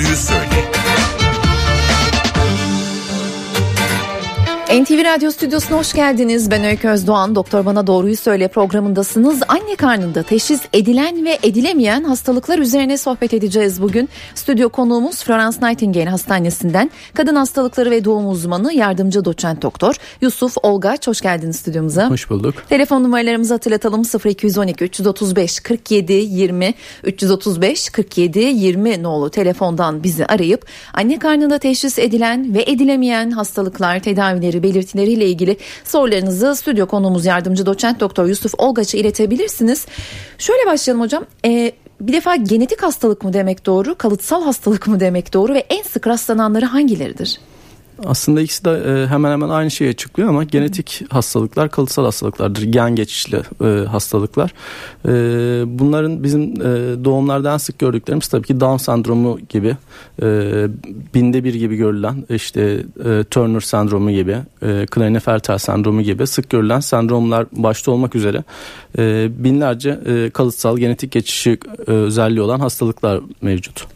doğruyu 0.00 0.16
NTV 4.90 5.04
Radyo 5.04 5.30
Stüdyosu'na 5.30 5.78
hoş 5.78 5.92
geldiniz. 5.92 6.50
Ben 6.50 6.64
Öykü 6.64 6.88
Özdoğan. 6.88 7.34
Doktor 7.34 7.66
Bana 7.66 7.86
Doğruyu 7.86 8.16
Söyle 8.16 8.48
programındasınız. 8.48 9.42
Anne 9.48 9.76
karnında 9.76 10.22
teşhis 10.22 10.60
edilen 10.72 11.24
ve 11.24 11.38
edilemeyen 11.42 12.04
hastalıklar 12.04 12.58
üzerine 12.58 12.98
sohbet 12.98 13.34
edeceğiz 13.34 13.82
bugün. 13.82 14.08
Stüdyo 14.34 14.68
konuğumuz 14.68 15.24
Florence 15.24 15.56
Nightingale 15.62 16.10
Hastanesi'nden 16.10 16.90
kadın 17.14 17.34
hastalıkları 17.34 17.90
ve 17.90 18.04
doğum 18.04 18.28
uzmanı 18.28 18.72
yardımcı 18.72 19.24
doçent 19.24 19.62
doktor 19.62 19.94
Yusuf 20.20 20.54
Olgaç. 20.62 21.08
Hoş 21.08 21.20
geldiniz 21.20 21.56
stüdyomuza. 21.56 22.10
Hoş 22.10 22.30
bulduk. 22.30 22.54
Telefon 22.68 23.02
numaralarımızı 23.02 23.54
hatırlatalım 23.54 24.02
0212 24.24 24.84
335 24.84 25.60
47 25.60 26.12
20 26.12 26.74
335 27.04 27.88
47 27.90 28.38
20 28.38 29.02
nolu 29.02 29.30
telefondan 29.30 30.02
bizi 30.02 30.26
arayıp 30.26 30.66
anne 30.94 31.18
karnında 31.18 31.58
teşhis 31.58 31.98
edilen 31.98 32.54
ve 32.54 32.62
edilemeyen 32.62 33.30
hastalıklar 33.30 34.00
tedavileri 34.00 34.62
belirtileriyle 34.80 35.26
ilgili 35.26 35.56
sorularınızı 35.84 36.56
stüdyo 36.56 36.86
konuğumuz 36.86 37.24
yardımcı 37.24 37.66
doçent 37.66 38.00
doktor 38.00 38.26
Yusuf 38.26 38.54
Olgaç'a 38.58 38.98
iletebilirsiniz. 38.98 39.86
Şöyle 40.38 40.66
başlayalım 40.66 41.02
hocam. 41.02 41.24
Ee, 41.44 41.72
bir 42.00 42.12
defa 42.12 42.36
genetik 42.36 42.82
hastalık 42.82 43.24
mı 43.24 43.32
demek 43.32 43.66
doğru, 43.66 43.94
kalıtsal 43.94 44.42
hastalık 44.42 44.86
mı 44.86 45.00
demek 45.00 45.32
doğru 45.32 45.54
ve 45.54 45.66
en 45.70 45.82
sık 45.82 46.06
rastlananları 46.06 46.66
hangileridir? 46.66 47.40
Aslında 48.06 48.40
ikisi 48.40 48.64
de 48.64 48.70
e, 48.70 49.06
hemen 49.06 49.32
hemen 49.32 49.48
aynı 49.48 49.70
şeyi 49.70 49.90
açıklıyor 49.90 50.28
ama 50.28 50.44
genetik 50.44 51.02
hastalıklar 51.10 51.70
kalıtsal 51.70 52.04
hastalıklardır. 52.04 52.62
Gen 52.62 52.96
geçişli 52.96 53.42
e, 53.64 53.86
hastalıklar. 53.86 54.54
E, 55.08 55.12
bunların 55.78 56.24
bizim 56.24 56.60
doğumlarda 57.04 57.52
en 57.52 57.56
sık 57.56 57.78
gördüklerimiz 57.78 58.28
tabii 58.28 58.46
ki 58.46 58.60
Down 58.60 58.76
sendromu 58.76 59.38
gibi 59.48 59.76
binde 61.14 61.44
bir 61.44 61.54
gibi 61.54 61.76
görülen 61.76 62.24
işte 62.30 62.82
Turner 63.30 63.60
sendromu 63.60 64.10
gibi 64.10 64.36
Klinefelter 64.90 65.58
sendromu 65.58 66.02
gibi 66.02 66.26
sık 66.26 66.50
görülen 66.50 66.80
sendromlar 66.80 67.46
başta 67.52 67.90
olmak 67.90 68.14
üzere 68.14 68.44
binlerce 69.44 70.00
kalıtsal 70.34 70.78
genetik 70.78 71.12
geçişi 71.12 71.58
özelliği 71.86 72.40
olan 72.40 72.60
hastalıklar 72.60 73.20
mevcut. 73.42 73.86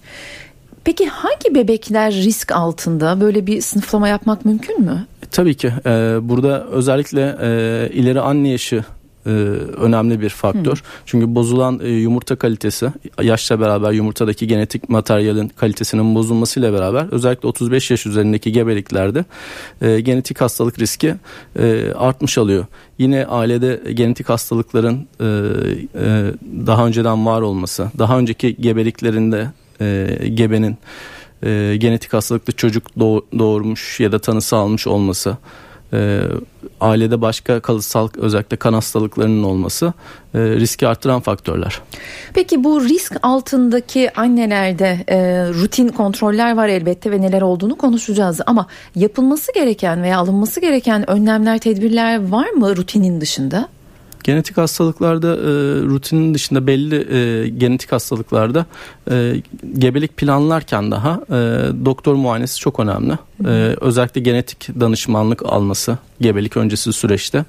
Peki 0.85 1.07
hangi 1.07 1.55
bebekler 1.55 2.13
risk 2.13 2.53
altında? 2.53 3.21
Böyle 3.21 3.47
bir 3.47 3.61
sınıflama 3.61 4.09
yapmak 4.09 4.45
mümkün 4.45 4.81
mü? 4.81 5.07
Tabii 5.31 5.55
ki. 5.55 5.73
Ee, 5.87 6.19
burada 6.23 6.67
özellikle 6.67 7.37
e, 7.41 7.91
ileri 7.93 8.21
anne 8.21 8.49
yaşı 8.49 8.85
e, 9.27 9.31
önemli 9.77 10.21
bir 10.21 10.29
faktör. 10.29 10.77
Hmm. 10.77 10.87
Çünkü 11.07 11.35
bozulan 11.35 11.81
e, 11.83 11.89
yumurta 11.89 12.37
kalitesi 12.37 12.93
yaşla 13.23 13.61
beraber 13.61 13.93
yumurtadaki 13.93 14.47
genetik 14.47 14.89
materyalin 14.89 15.49
kalitesinin 15.49 16.15
bozulmasıyla 16.15 16.73
beraber 16.73 17.07
özellikle 17.11 17.49
35 17.49 17.91
yaş 17.91 18.07
üzerindeki 18.07 18.53
gebeliklerde 18.53 19.25
e, 19.83 20.01
genetik 20.01 20.41
hastalık 20.41 20.79
riski 20.79 21.15
e, 21.59 21.93
artmış 21.97 22.39
alıyor. 22.39 22.67
Yine 22.99 23.27
ailede 23.27 23.93
genetik 23.95 24.29
hastalıkların 24.29 25.09
e, 25.21 25.25
e, 25.25 26.33
daha 26.67 26.87
önceden 26.87 27.27
var 27.27 27.41
olması, 27.41 27.91
daha 27.99 28.19
önceki 28.19 28.57
gebeliklerinde 28.57 29.51
e, 29.81 30.19
gebenin 30.35 30.77
e, 31.43 31.77
genetik 31.79 32.13
hastalıklı 32.13 32.53
çocuk 32.53 32.99
doğurmuş 33.39 34.01
ya 34.01 34.13
da 34.13 34.19
tanısı 34.19 34.57
almış 34.57 34.87
olması 34.87 35.37
e, 35.93 36.21
ailede 36.81 37.21
başka 37.21 37.61
kalıtsal 37.61 38.09
özellikle 38.17 38.57
kan 38.57 38.73
hastalıklarının 38.73 39.43
olması 39.43 39.93
e, 40.35 40.39
riski 40.39 40.89
arttıran 40.89 41.21
faktörler. 41.21 41.81
Peki 42.35 42.65
bu 42.65 42.85
risk 42.85 43.17
altındaki 43.23 44.19
annelerde 44.21 45.05
e, 45.09 45.19
rutin 45.49 45.89
kontroller 45.89 46.57
var 46.57 46.69
elbette 46.69 47.11
ve 47.11 47.21
neler 47.21 47.43
olduğunu 47.43 47.77
konuşacağız 47.77 48.41
ama 48.47 48.67
yapılması 48.95 49.55
gereken 49.55 50.03
veya 50.03 50.19
alınması 50.19 50.61
gereken 50.61 51.11
önlemler 51.11 51.59
tedbirler 51.59 52.29
var 52.31 52.51
mı 52.51 52.77
rutinin 52.77 53.21
dışında? 53.21 53.69
Genetik 54.25 54.57
hastalıklarda 54.57 55.29
e, 55.29 55.43
rutinin 55.83 56.35
dışında 56.35 56.67
belli 56.67 57.17
e, 57.17 57.49
genetik 57.49 57.93
hastalıklarda 57.93 58.67
e, 59.11 59.43
gebelik 59.79 60.17
planlarken 60.17 60.91
daha 60.91 61.21
e, 61.29 61.35
doktor 61.85 62.15
muayenesi 62.15 62.61
çok 62.61 62.81
önemli. 62.81 63.13
E, 63.45 63.77
özellikle 63.81 64.21
genetik 64.21 64.81
danışmanlık 64.81 65.43
alması 65.47 65.99
gebelik 66.21 66.57
öncesi 66.57 66.93
süreçte. 66.93 67.45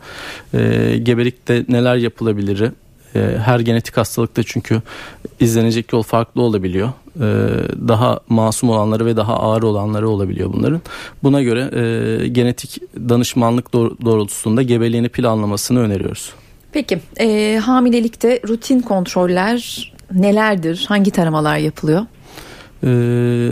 E, 0.53 0.97
gebelikte 1.03 1.65
neler 1.69 1.95
yapılabilir? 1.95 2.71
E, 3.15 3.37
her 3.37 3.59
genetik 3.59 3.97
hastalıkta 3.97 4.43
çünkü 4.43 4.81
izlenecek 5.39 5.93
yol 5.93 6.03
farklı 6.03 6.41
olabiliyor. 6.41 6.89
E, 7.15 7.27
daha 7.87 8.19
masum 8.29 8.69
olanları 8.69 9.05
ve 9.05 9.17
daha 9.17 9.33
ağır 9.33 9.63
olanları 9.63 10.09
olabiliyor 10.09 10.53
bunların. 10.53 10.81
Buna 11.23 11.41
göre 11.41 11.69
e, 11.73 12.27
genetik 12.27 12.81
danışmanlık 13.09 13.73
doğrultusunda 13.73 14.61
gebeliğini 14.61 15.09
planlamasını 15.09 15.79
öneriyoruz. 15.79 16.33
Peki 16.75 16.99
e, 17.19 17.57
hamilelikte 17.57 18.41
rutin 18.47 18.79
kontroller 18.79 19.91
nelerdir? 20.11 20.85
Hangi 20.87 21.11
taramalar 21.11 21.57
yapılıyor? 21.57 22.05
Ee, 22.83 23.49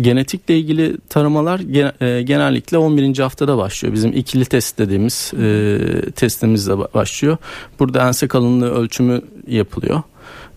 genetikle 0.00 0.58
ilgili 0.58 0.96
taramalar 1.08 1.60
e, 2.00 2.22
genellikle 2.22 2.78
11. 2.78 3.18
haftada 3.18 3.58
başlıyor. 3.58 3.94
Bizim 3.94 4.12
ikili 4.12 4.44
test 4.44 4.78
dediğimiz 4.78 5.32
e, 5.42 5.78
testimizle 6.10 6.78
başlıyor. 6.78 7.36
Burada 7.78 8.06
ense 8.08 8.28
kalınlığı 8.28 8.70
ölçümü 8.70 9.22
yapılıyor. 9.46 10.02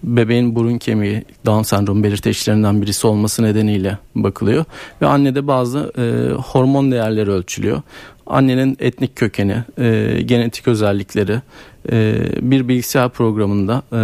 Bebeğin 0.04 0.56
burun 0.56 0.78
kemiği 0.78 1.24
Down 1.46 1.64
sendromu 1.64 2.04
belirteçlerinden 2.04 2.82
birisi 2.82 3.08
olması 3.08 3.44
nedeniyle 3.44 3.98
bakılıyor. 4.16 4.66
Ve 5.02 5.08
annede 5.08 5.48
bazı 5.48 5.92
e, 5.98 6.34
hormon 6.34 6.92
değerleri 6.92 7.32
ölçülüyor. 7.32 7.82
Annenin 8.28 8.78
etnik 8.80 9.16
kökeni, 9.16 9.64
e, 9.78 10.22
genetik 10.22 10.68
özellikleri, 10.68 11.42
bir 12.42 12.68
bilgisayar 12.68 13.10
programında 13.10 13.84
e, 13.92 13.98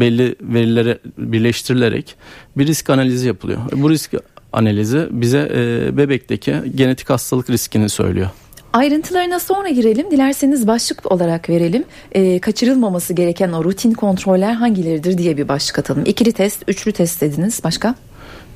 belli 0.00 0.34
verilere 0.42 0.98
birleştirilerek 1.18 2.16
bir 2.56 2.66
risk 2.66 2.90
analizi 2.90 3.26
yapılıyor. 3.26 3.60
Bu 3.72 3.90
risk 3.90 4.14
analizi 4.52 5.08
bize 5.10 5.50
e, 5.54 5.96
bebekteki 5.96 6.54
genetik 6.74 7.10
hastalık 7.10 7.50
riskini 7.50 7.88
söylüyor. 7.88 8.28
Ayrıntılarına 8.72 9.40
sonra 9.40 9.68
girelim. 9.68 10.10
Dilerseniz 10.10 10.66
başlık 10.66 11.12
olarak 11.12 11.48
verelim. 11.48 11.84
E, 12.12 12.38
kaçırılmaması 12.38 13.12
gereken 13.12 13.52
o 13.52 13.64
rutin 13.64 13.92
kontroller 13.92 14.52
hangileridir 14.52 15.18
diye 15.18 15.36
bir 15.36 15.48
başlık 15.48 15.78
atalım. 15.78 16.02
İkili 16.06 16.32
test, 16.32 16.62
üçlü 16.68 16.92
test 16.92 17.20
dediniz. 17.20 17.60
Başka? 17.64 17.94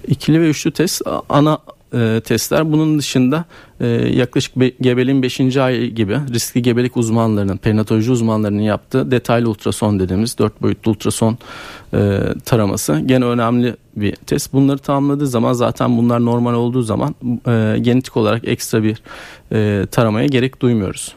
İkili 0.09 0.41
ve 0.41 0.49
üçlü 0.49 0.73
test 0.73 1.03
ana 1.29 1.59
e, 1.95 2.21
testler. 2.21 2.73
Bunun 2.73 2.99
dışında 2.99 3.45
e, 3.81 3.87
yaklaşık 3.89 4.57
be, 4.57 4.69
gebeliğin 4.81 5.23
5. 5.23 5.57
ay 5.57 5.87
gibi 5.87 6.19
riskli 6.35 6.63
gebelik 6.63 6.97
uzmanlarının, 6.97 7.57
perinatoloji 7.57 8.11
uzmanlarının 8.11 8.63
yaptığı 8.63 9.11
detaylı 9.11 9.51
ultrason 9.51 10.01
dediğimiz 10.01 10.39
4 10.39 10.63
boyutlu 10.63 10.91
ultrason 10.91 11.39
e, 11.95 12.21
taraması 12.45 13.01
gene 13.07 13.25
önemli 13.25 13.77
bir 13.97 14.17
test. 14.17 14.53
Bunları 14.53 14.79
tamamladığı 14.79 15.27
zaman 15.27 15.53
zaten 15.53 15.99
bunlar 15.99 16.25
normal 16.25 16.55
olduğu 16.55 16.83
zaman 16.83 17.15
e, 17.47 17.79
genetik 17.81 18.17
olarak 18.17 18.49
ekstra 18.49 18.83
bir 18.83 19.03
e, 19.53 19.87
taramaya 19.87 20.27
gerek 20.27 20.63
duymuyoruz. 20.63 21.15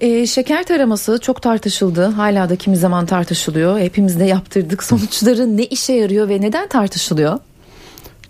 E, 0.00 0.26
şeker 0.26 0.64
taraması 0.64 1.18
çok 1.18 1.42
tartışıldı. 1.42 2.04
Hala 2.04 2.48
da 2.48 2.56
kimi 2.56 2.76
zaman 2.76 3.06
tartışılıyor. 3.06 3.78
Hepimiz 3.78 4.20
de 4.20 4.24
yaptırdık. 4.24 4.82
Sonuçları 4.82 5.56
ne 5.56 5.64
işe 5.64 5.92
yarıyor 5.92 6.28
ve 6.28 6.40
neden 6.40 6.68
tartışılıyor? 6.68 7.38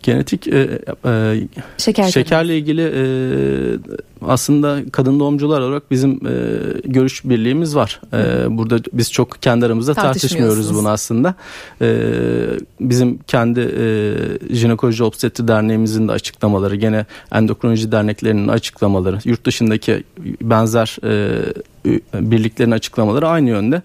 Genetik 0.02 0.48
e, 0.48 0.78
e, 1.04 1.40
Şeker 1.78 2.10
şekerle 2.10 2.58
ilgili 2.58 2.82
e, 2.82 3.02
aslında 4.26 4.78
kadın 4.92 5.20
doğumcular 5.20 5.60
olarak 5.60 5.90
bizim 5.90 6.10
e, 6.10 6.30
görüş 6.84 7.24
birliğimiz 7.24 7.76
var. 7.76 8.00
E, 8.12 8.56
burada 8.56 8.78
biz 8.92 9.12
çok 9.12 9.42
kendi 9.42 9.66
aramızda 9.66 9.94
tartışmıyoruz 9.94 10.74
bunu 10.74 10.88
aslında. 10.88 11.34
E, 11.82 12.06
bizim 12.80 13.18
kendi 13.18 13.60
e, 13.60 14.54
jinekoloji 14.54 15.04
obstetri 15.04 15.48
derneğimizin 15.48 16.08
de 16.08 16.12
açıklamaları, 16.12 16.76
gene 16.76 17.06
endokrinoloji 17.32 17.92
derneklerinin 17.92 18.48
açıklamaları, 18.48 19.18
yurt 19.24 19.46
dışındaki 19.46 20.04
benzer 20.42 20.96
e, 21.04 21.40
birliklerin 22.14 22.70
açıklamaları 22.70 23.28
aynı 23.28 23.48
yönde. 23.48 23.82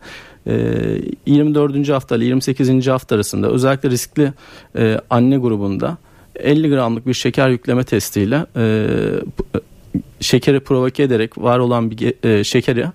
24. 1.25 1.89
hafta 1.89 2.15
ile 2.15 2.25
28. 2.25 2.87
hafta 2.87 3.15
arasında 3.15 3.47
özellikle 3.49 3.89
riskli 3.89 4.33
e, 4.77 4.99
anne 5.09 5.37
grubunda 5.37 5.97
50 6.39 6.69
gramlık 6.69 7.07
bir 7.07 7.13
şeker 7.13 7.49
yükleme 7.49 7.83
testiyle 7.83 8.45
e, 8.55 8.87
şekeri 10.19 10.59
provoke 10.59 11.03
ederek 11.03 11.37
var 11.37 11.59
olan 11.59 11.91
bir 11.91 12.29
e, 12.29 12.43
şekeri 12.43 12.85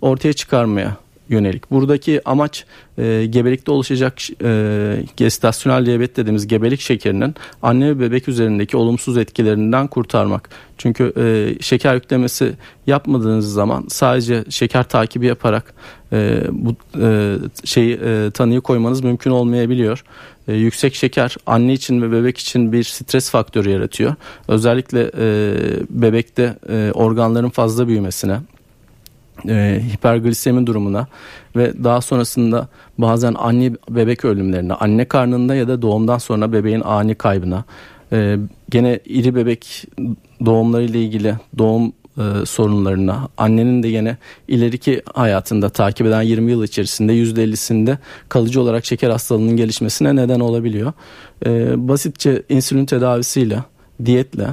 ortaya 0.00 0.32
çıkarmaya 0.32 0.96
yönelik. 1.28 1.70
Buradaki 1.70 2.28
amaç 2.28 2.64
e, 2.98 3.26
gebelikte 3.30 3.72
oluşacak 3.72 4.18
e, 4.44 5.04
gestasyonel 5.16 5.86
diyabet 5.86 6.16
dediğimiz 6.16 6.46
gebelik 6.46 6.80
şekerinin 6.80 7.34
anne 7.62 7.88
ve 7.88 8.00
bebek 8.00 8.28
üzerindeki 8.28 8.76
olumsuz 8.76 9.18
etkilerinden 9.18 9.86
kurtarmak. 9.86 10.48
Çünkü 10.78 11.12
e, 11.16 11.54
şeker 11.62 11.94
yüklemesi 11.94 12.52
yapmadığınız 12.86 13.52
zaman 13.52 13.84
sadece 13.88 14.44
şeker 14.48 14.84
takibi 14.84 15.26
yaparak 15.26 15.74
e, 16.12 16.40
bu 16.50 16.74
e, 17.00 17.36
şeyi 17.64 17.94
e, 18.04 18.30
tanıyı 18.30 18.60
koymanız 18.60 19.04
mümkün 19.04 19.30
olmayabiliyor. 19.30 20.04
E, 20.48 20.54
yüksek 20.54 20.94
şeker 20.94 21.36
anne 21.46 21.72
için 21.72 22.02
ve 22.02 22.12
bebek 22.12 22.38
için 22.38 22.72
bir 22.72 22.84
stres 22.84 23.30
faktörü 23.30 23.70
yaratıyor. 23.70 24.14
Özellikle 24.48 25.10
e, 25.18 25.54
bebekte 25.90 26.56
e, 26.68 26.90
organların 26.94 27.50
fazla 27.50 27.88
büyümesine, 27.88 28.40
e, 29.48 29.82
hiperglisemi 29.92 30.66
durumuna 30.66 31.06
ve 31.56 31.84
daha 31.84 32.00
sonrasında 32.00 32.68
bazen 32.98 33.34
anne 33.34 33.72
bebek 33.90 34.24
ölümlerine, 34.24 34.74
anne 34.74 35.04
karnında 35.04 35.54
ya 35.54 35.68
da 35.68 35.82
doğumdan 35.82 36.18
sonra 36.18 36.52
bebeğin 36.52 36.80
ani 36.80 37.14
kaybına, 37.14 37.64
e, 38.12 38.36
gene 38.70 39.00
iri 39.04 39.34
bebek 39.34 39.84
doğumları 40.44 40.82
ile 40.82 41.02
ilgili 41.02 41.34
doğum 41.58 41.92
e, 42.18 42.46
sorunlarına, 42.46 43.28
annenin 43.36 43.82
de 43.82 43.88
yine 43.88 44.16
ileriki 44.48 45.02
hayatında 45.14 45.68
takip 45.68 46.06
eden 46.06 46.22
20 46.22 46.50
yıl 46.50 46.64
içerisinde 46.64 47.12
%50'sinde 47.12 47.98
kalıcı 48.28 48.60
olarak 48.60 48.86
şeker 48.86 49.10
hastalığının 49.10 49.56
gelişmesine 49.56 50.16
neden 50.16 50.40
olabiliyor. 50.40 50.92
E, 51.46 51.74
basitçe 51.88 52.42
insülin 52.48 52.86
tedavisiyle, 52.86 53.58
diyetle 54.04 54.48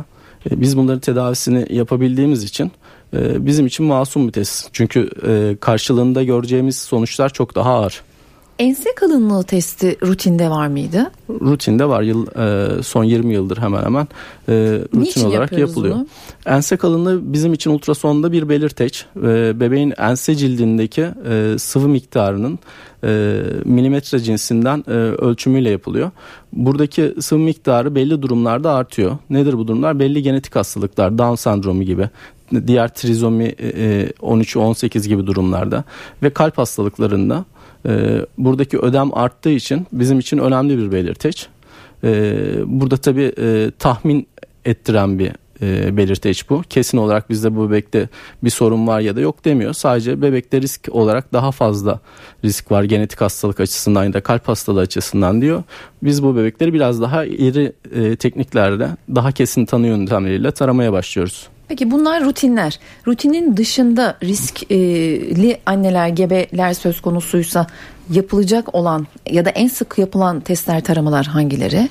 e, 0.51 0.61
biz 0.61 0.77
bunların 0.77 1.00
tedavisini 1.00 1.65
yapabildiğimiz 1.69 2.44
için 2.44 2.71
e, 3.13 3.45
bizim 3.45 3.65
için 3.65 3.85
masum 3.85 4.27
bir 4.27 4.31
test. 4.31 4.69
Çünkü 4.73 5.09
e, 5.27 5.57
karşılığında 5.59 6.23
göreceğimiz 6.23 6.77
sonuçlar 6.79 7.29
çok 7.29 7.56
daha 7.56 7.73
ağır. 7.73 8.01
Ense 8.59 8.95
kalınlığı 8.95 9.44
testi 9.44 9.97
rutinde 10.03 10.50
var 10.50 10.67
mıydı? 10.67 11.11
Rutinde 11.29 11.85
var. 11.85 12.01
Yıl 12.01 12.27
e, 12.27 12.83
son 12.83 13.03
20 13.03 13.33
yıldır 13.33 13.57
hemen 13.57 13.83
hemen 13.83 14.07
e, 14.50 14.53
rutin 14.94 15.01
Niçin 15.01 15.25
olarak 15.25 15.51
yapılıyor. 15.51 15.95
Bunu? 15.95 16.07
Ense 16.45 16.77
kalınlığı 16.77 17.33
bizim 17.33 17.53
için 17.53 17.71
ultrasonda 17.71 18.31
bir 18.31 18.50
belirteç. 18.50 19.06
E, 19.17 19.59
bebeğin 19.59 19.94
ense 19.97 20.35
cildindeki 20.35 21.07
e, 21.29 21.56
sıvı 21.59 21.88
miktarının 21.88 22.59
e, 23.03 23.41
milimetre 23.65 24.19
cinsinden 24.19 24.83
e, 24.88 24.91
ölçümüyle 24.91 25.69
yapılıyor. 25.69 26.11
Buradaki 26.53 27.13
sıvı 27.19 27.39
miktarı 27.39 27.95
belli 27.95 28.21
durumlarda 28.21 28.73
artıyor. 28.73 29.17
Nedir 29.29 29.57
bu 29.57 29.67
durumlar? 29.67 30.00
Belli 30.00 30.23
genetik 30.23 30.56
hastalıklar, 30.56 31.17
Down 31.17 31.35
sendromu 31.35 31.83
gibi, 31.83 32.09
diğer 32.67 32.88
trizomi 32.94 33.56
e, 33.59 34.09
13-18 34.21 35.07
gibi 35.07 35.27
durumlarda 35.27 35.83
ve 36.23 36.29
kalp 36.29 36.57
hastalıklarında 36.57 37.45
e, 37.86 38.26
buradaki 38.38 38.80
ödem 38.80 39.18
arttığı 39.18 39.50
için 39.50 39.88
bizim 39.92 40.20
için 40.20 40.38
önemli 40.38 40.78
bir 40.78 40.92
belirteç. 40.92 41.48
E, 42.04 42.34
burada 42.66 42.98
tabii 42.98 43.34
e, 43.38 43.72
tahmin 43.80 44.28
ettiren 44.66 45.20
bir 45.20 45.31
e, 45.62 45.98
belirteç 45.98 46.50
bu. 46.50 46.62
Kesin 46.70 46.98
olarak 46.98 47.30
bizde 47.30 47.56
bu 47.56 47.70
bebekte 47.70 48.10
bir 48.44 48.50
sorun 48.50 48.88
var 48.88 49.00
ya 49.00 49.16
da 49.16 49.22
yok 49.22 49.46
demiyor. 49.46 49.74
Sadece 49.74 50.22
bebekte 50.22 50.62
risk 50.62 50.88
olarak 50.92 51.34
daha 51.34 51.52
fazla 51.52 52.00
risk 52.46 52.72
var 52.72 52.84
genetik 52.84 53.22
hastalık 53.22 53.60
açısından 53.60 54.04
ya 54.04 54.14
da 54.14 54.22
kalp 54.22 54.48
hastalığı 54.48 54.80
açısından 54.80 55.42
diyor. 55.42 55.64
Biz 56.04 56.24
bu 56.24 56.36
bebekleri 56.36 56.74
biraz 56.74 57.02
daha 57.02 57.26
iri 57.26 57.74
e, 57.96 58.16
tekniklerle 58.16 58.90
daha 59.16 59.31
kesin 59.31 59.66
tanı 59.66 59.88
yöntemleriyle 59.88 60.52
taramaya 60.52 60.94
başlıyoruz. 60.94 61.48
Peki 61.69 61.92
bunlar 61.92 62.24
rutinler. 62.24 62.80
Rutinin 63.07 63.57
dışında 63.57 64.18
riskli 64.24 65.57
anneler, 65.66 66.07
gebeler 66.07 66.74
söz 66.74 67.01
konusuysa 67.01 67.68
yapılacak 68.10 68.75
olan 68.75 69.07
ya 69.31 69.45
da 69.45 69.50
en 69.50 69.68
sık 69.68 69.98
yapılan 69.98 70.39
testler, 70.39 70.83
taramalar 70.83 71.25
hangileri? 71.25 71.89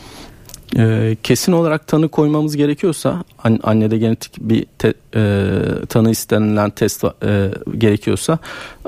Ee, 0.77 1.17
kesin 1.23 1.53
olarak 1.53 1.87
tanı 1.87 2.09
koymamız 2.09 2.57
gerekiyorsa 2.57 3.25
annede 3.63 3.99
genetik 3.99 4.33
bir 4.41 4.67
te, 4.79 4.95
e, 5.15 5.53
tanı 5.89 6.11
istenilen 6.11 6.71
test 6.71 7.05
e, 7.05 7.51
gerekiyorsa 7.79 8.39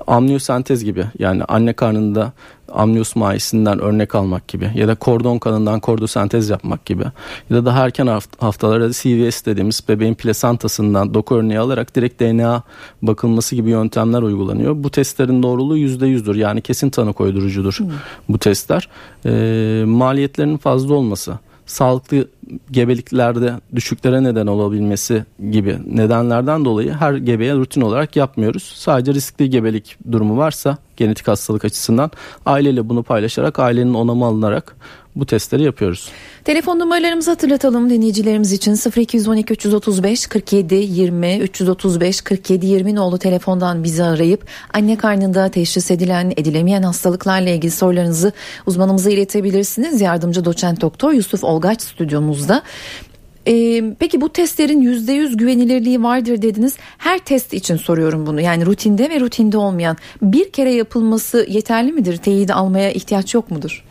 amniyosentez 0.06 0.84
gibi 0.84 1.04
yani 1.18 1.44
anne 1.44 1.72
karnında 1.72 2.32
amniyos 2.72 3.16
mayisinden 3.16 3.78
örnek 3.78 4.14
almak 4.14 4.48
gibi 4.48 4.70
ya 4.74 4.88
da 4.88 4.94
kordon 4.94 5.38
kanından 5.38 5.80
kordosentez 5.80 6.50
yapmak 6.50 6.86
gibi 6.86 7.04
ya 7.50 7.56
da 7.56 7.64
daha 7.64 7.84
erken 7.84 8.06
haftalarda 8.38 8.90
CVS 8.90 9.44
dediğimiz 9.46 9.82
bebeğin 9.88 10.14
plasentasından 10.14 11.14
doku 11.14 11.36
örneği 11.36 11.58
alarak 11.58 11.96
direkt 11.96 12.20
DNA 12.20 12.62
bakılması 13.02 13.54
gibi 13.54 13.70
yöntemler 13.70 14.22
uygulanıyor. 14.22 14.74
Bu 14.76 14.90
testlerin 14.90 15.42
doğruluğu 15.42 15.78
%100'dür 15.78 16.36
yani 16.36 16.62
kesin 16.62 16.90
tanı 16.90 17.12
koydurucudur 17.12 17.78
hmm. 17.78 17.90
bu 18.28 18.38
testler. 18.38 18.88
E, 19.26 19.84
maliyetlerinin 19.86 20.56
fazla 20.56 20.94
olması 20.94 21.38
sağlıklı 21.70 22.28
gebeliklerde 22.70 23.55
düşüklere 23.75 24.23
neden 24.23 24.47
olabilmesi 24.47 25.25
gibi 25.50 25.79
nedenlerden 25.87 26.64
dolayı 26.64 26.93
her 26.93 27.14
gebeye 27.14 27.55
rutin 27.55 27.81
olarak 27.81 28.17
yapmıyoruz. 28.17 28.73
Sadece 28.76 29.14
riskli 29.14 29.50
gebelik 29.50 29.97
durumu 30.12 30.37
varsa 30.37 30.79
genetik 30.97 31.29
hastalık 31.29 31.64
açısından 31.64 32.11
aileyle 32.47 32.88
bunu 32.88 33.02
paylaşarak 33.02 33.58
ailenin 33.58 33.94
onamı 33.94 34.25
alınarak 34.25 34.76
bu 35.17 35.26
testleri 35.26 35.62
yapıyoruz. 35.62 36.08
Telefon 36.44 36.79
numaralarımızı 36.79 37.31
hatırlatalım 37.31 37.91
dinleyicilerimiz 37.91 38.52
için 38.52 38.79
0212 38.97 39.52
335 39.52 40.26
47 40.26 40.75
20 40.75 41.38
335 41.38 42.20
47 42.20 42.67
20 42.67 42.94
nolu 42.94 43.19
telefondan 43.19 43.85
bizi 43.85 44.05
arayıp 44.05 44.44
anne 44.75 44.97
karnında 44.97 45.49
teşhis 45.49 45.91
edilen 45.91 46.32
edilemeyen 46.37 46.82
hastalıklarla 46.82 47.50
ilgili 47.50 47.70
sorularınızı 47.70 48.32
uzmanımıza 48.67 49.11
iletebilirsiniz. 49.11 50.00
Yardımcı 50.00 50.44
doçent 50.44 50.81
doktor 50.81 51.12
Yusuf 51.12 51.44
Olgaç 51.44 51.81
stüdyomuzda. 52.40 52.62
Ee, 53.46 53.94
peki 53.98 54.20
bu 54.20 54.28
testlerin 54.28 54.82
%100 54.82 55.37
güvenilirliği 55.37 56.02
vardır 56.02 56.42
dediniz. 56.42 56.76
Her 56.98 57.19
test 57.19 57.54
için 57.54 57.76
soruyorum 57.76 58.26
bunu. 58.26 58.40
Yani 58.40 58.66
rutinde 58.66 59.10
ve 59.10 59.20
rutinde 59.20 59.56
olmayan 59.56 59.96
bir 60.22 60.52
kere 60.52 60.75
yapılması 60.75 61.46
yeterli 61.48 61.92
midir? 61.92 62.16
Teyidi 62.16 62.54
almaya 62.54 62.90
ihtiyaç 62.90 63.34
yok 63.34 63.50
mudur? 63.50 63.84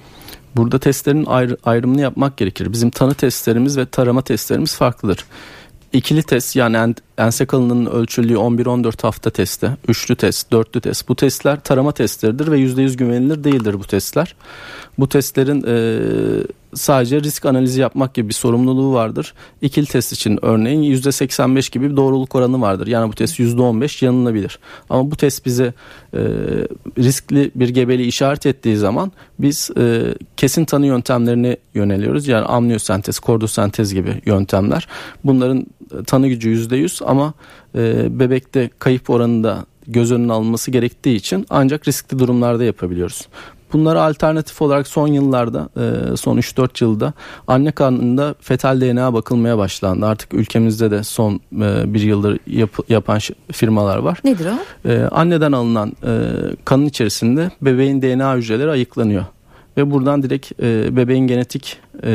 Burada 0.55 0.79
testlerin 0.79 1.25
ayrı, 1.25 1.57
ayrımını 1.63 2.01
yapmak 2.01 2.37
gerekir. 2.37 2.73
Bizim 2.73 2.89
tanı 2.89 3.13
testlerimiz 3.13 3.77
ve 3.77 3.85
tarama 3.85 4.21
testlerimiz 4.21 4.75
farklıdır. 4.75 5.25
İkili 5.93 6.23
test 6.23 6.55
yani 6.55 6.95
ense 7.17 7.45
kalınlığının 7.45 7.85
ölçüldüğü 7.85 8.33
11-14 8.33 9.01
hafta 9.01 9.29
testi, 9.29 9.71
üçlü 9.87 10.15
test, 10.15 10.51
dörtlü 10.51 10.81
test. 10.81 11.09
Bu 11.09 11.15
testler 11.15 11.59
tarama 11.59 11.91
testleridir 11.91 12.51
ve 12.51 12.57
%100 12.57 12.97
güvenilir 12.97 13.43
değildir 13.43 13.73
bu 13.73 13.83
testler. 13.83 14.35
Bu 14.99 15.09
testlerin 15.09 15.63
sadece 16.73 17.21
risk 17.21 17.45
analizi 17.45 17.81
yapmak 17.81 18.13
gibi 18.13 18.29
bir 18.29 18.33
sorumluluğu 18.33 18.93
vardır. 18.93 19.33
İkili 19.61 19.85
test 19.85 20.13
için 20.13 20.39
örneğin 20.41 20.95
%85 20.95 21.71
gibi 21.71 21.91
bir 21.91 21.97
doğruluk 21.97 22.35
oranı 22.35 22.61
vardır. 22.61 22.87
Yani 22.87 23.11
bu 23.11 23.15
test 23.15 23.39
%15 23.39 24.05
yanılabilir. 24.05 24.59
Ama 24.89 25.11
bu 25.11 25.15
test 25.15 25.45
bize 25.45 25.73
e, 26.13 26.19
riskli 26.97 27.51
bir 27.55 27.69
gebeliği 27.69 28.07
işaret 28.07 28.45
ettiği 28.45 28.77
zaman 28.77 29.11
biz 29.39 29.71
e, 29.77 30.15
kesin 30.37 30.65
tanı 30.65 30.85
yöntemlerine 30.85 31.57
yöneliyoruz. 31.73 32.27
Yani 32.27 32.45
amniyosentez, 32.45 33.19
kordosentez 33.19 33.93
gibi 33.93 34.21
yöntemler. 34.25 34.87
Bunların 35.23 35.65
tanı 36.07 36.27
gücü 36.27 36.49
%100 36.49 37.05
ama 37.05 37.33
e, 37.75 38.19
bebekte 38.19 38.69
kayıp 38.79 39.09
oranında 39.09 39.65
göz 39.87 40.11
önüne 40.11 40.33
alınması 40.33 40.71
gerektiği 40.71 41.15
için 41.15 41.45
ancak 41.49 41.87
riskli 41.87 42.19
durumlarda 42.19 42.63
yapabiliyoruz. 42.63 43.27
Bunlara 43.73 44.03
alternatif 44.03 44.61
olarak 44.61 44.87
son 44.87 45.07
yıllarda 45.07 45.69
e, 45.77 46.17
son 46.17 46.37
3-4 46.37 46.83
yılda 46.83 47.13
anne 47.47 47.71
karnında 47.71 48.35
fetal 48.41 48.81
DNA 48.81 49.13
bakılmaya 49.13 49.57
başlandı. 49.57 50.05
Artık 50.05 50.33
ülkemizde 50.33 50.91
de 50.91 51.03
son 51.03 51.33
e, 51.53 51.93
bir 51.93 52.01
yıldır 52.01 52.39
yap, 52.47 52.69
yapan 52.89 53.19
firmalar 53.51 53.97
var. 53.97 54.19
Nedir 54.23 54.47
o? 54.47 54.89
E, 54.89 55.01
anneden 55.11 55.51
alınan 55.51 55.93
kanın 56.65 56.85
içerisinde 56.85 57.51
bebeğin 57.61 58.01
DNA 58.01 58.35
hücreleri 58.35 58.71
ayıklanıyor 58.71 59.25
ve 59.79 59.91
buradan 59.91 60.23
direkt 60.23 60.51
e, 60.61 60.95
bebeğin 60.95 61.27
genetik 61.27 61.77
e, 62.03 62.09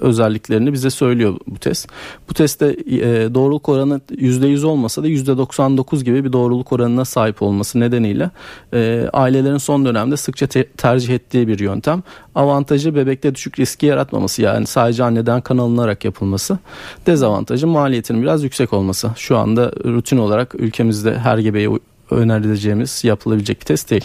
özelliklerini 0.00 0.72
bize 0.72 0.90
söylüyor 0.90 1.36
bu 1.46 1.58
test. 1.58 1.88
Bu 2.28 2.34
testte 2.34 2.66
e, 2.86 3.34
doğruluk 3.34 3.68
oranı 3.68 4.00
%100 4.10 4.66
olmasa 4.66 5.02
da 5.02 5.08
%99 5.08 6.04
gibi 6.04 6.24
bir 6.24 6.32
doğruluk 6.32 6.72
oranına 6.72 7.04
sahip 7.04 7.42
olması 7.42 7.80
nedeniyle 7.80 8.30
e, 8.72 9.08
ailelerin 9.12 9.58
son 9.58 9.84
dönemde 9.84 10.16
sıkça 10.16 10.46
te- 10.46 10.68
tercih 10.68 11.14
ettiği 11.14 11.48
bir 11.48 11.58
yöntem. 11.58 12.02
Avantajı 12.34 12.94
bebekte 12.94 13.34
düşük 13.34 13.58
riski 13.58 13.86
yaratmaması 13.86 14.42
yani 14.42 14.66
sadece 14.66 15.04
anneden 15.04 15.40
kan 15.40 15.58
alınarak 15.58 16.04
yapılması. 16.04 16.58
Dezavantajı 17.06 17.66
maliyetinin 17.66 18.22
biraz 18.22 18.44
yüksek 18.44 18.72
olması. 18.72 19.10
Şu 19.16 19.36
anda 19.36 19.72
rutin 19.84 20.16
olarak 20.18 20.54
ülkemizde 20.54 21.18
her 21.18 21.38
gebeye 21.38 21.68
önerileceğimiz 22.10 23.04
yapılabilecek 23.04 23.60
bir 23.60 23.66
test 23.66 23.90
değil. 23.90 24.04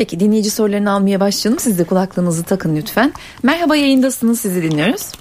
Peki 0.00 0.20
dinleyici 0.20 0.50
sorularını 0.50 0.92
almaya 0.92 1.20
başlayalım. 1.20 1.58
Siz 1.58 1.78
de 1.78 1.84
kulaklığınızı 1.84 2.44
takın 2.44 2.76
lütfen. 2.76 3.12
Merhaba 3.42 3.76
yayındasınız 3.76 4.40
sizi 4.40 4.62
dinliyoruz. 4.62 5.12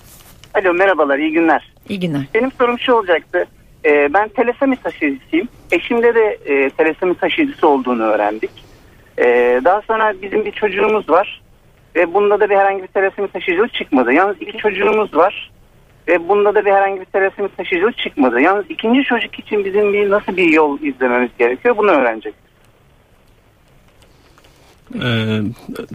Alo 0.54 0.74
merhabalar 0.74 1.18
iyi 1.18 1.32
günler. 1.32 1.74
İyi 1.90 2.00
günler. 2.00 2.22
Benim 2.34 2.52
sorum 2.52 2.80
şu 2.80 2.94
olacaktı. 2.94 3.46
Ee, 3.86 4.14
ben 4.14 4.30
telesemi 4.30 4.76
taşıyıcısıyım. 4.76 5.48
Eşimde 5.72 6.16
de 6.16 6.38
e, 6.46 6.70
telesemi 6.70 7.16
taşıyıcısı 7.16 7.68
olduğunu 7.68 8.04
öğrendik. 8.04 8.52
Ee, 9.18 9.62
daha 9.66 9.82
sonra 9.82 10.14
bizim 10.22 10.46
bir 10.46 10.52
çocuğumuz 10.52 11.10
var. 11.10 11.42
Ve 11.96 12.14
bunda 12.14 12.40
da 12.40 12.50
bir 12.50 12.56
herhangi 12.56 12.82
bir 12.82 12.88
terasimi 12.88 13.28
taşıyıcılık 13.28 13.74
çıkmadı. 13.74 14.14
Yalnız 14.14 14.42
iki 14.42 14.58
çocuğumuz 14.58 15.16
var. 15.16 15.52
Ve 16.08 16.30
bunda 16.30 16.56
da 16.56 16.66
bir 16.66 16.72
herhangi 16.72 17.00
bir 17.00 17.06
terasimi 17.06 17.50
taşıyıcılık 17.50 17.98
çıkmadı. 17.98 18.42
Yalnız 18.42 18.66
ikinci 18.70 19.04
çocuk 19.04 19.40
için 19.40 19.66
bizim 19.66 19.94
bir 19.94 20.10
nasıl 20.10 20.38
bir 20.38 20.54
yol 20.54 20.80
izlememiz 20.82 21.30
gerekiyor 21.40 21.78
bunu 21.78 21.92
öğrenecek. 21.92 22.49
E, 25.04 25.40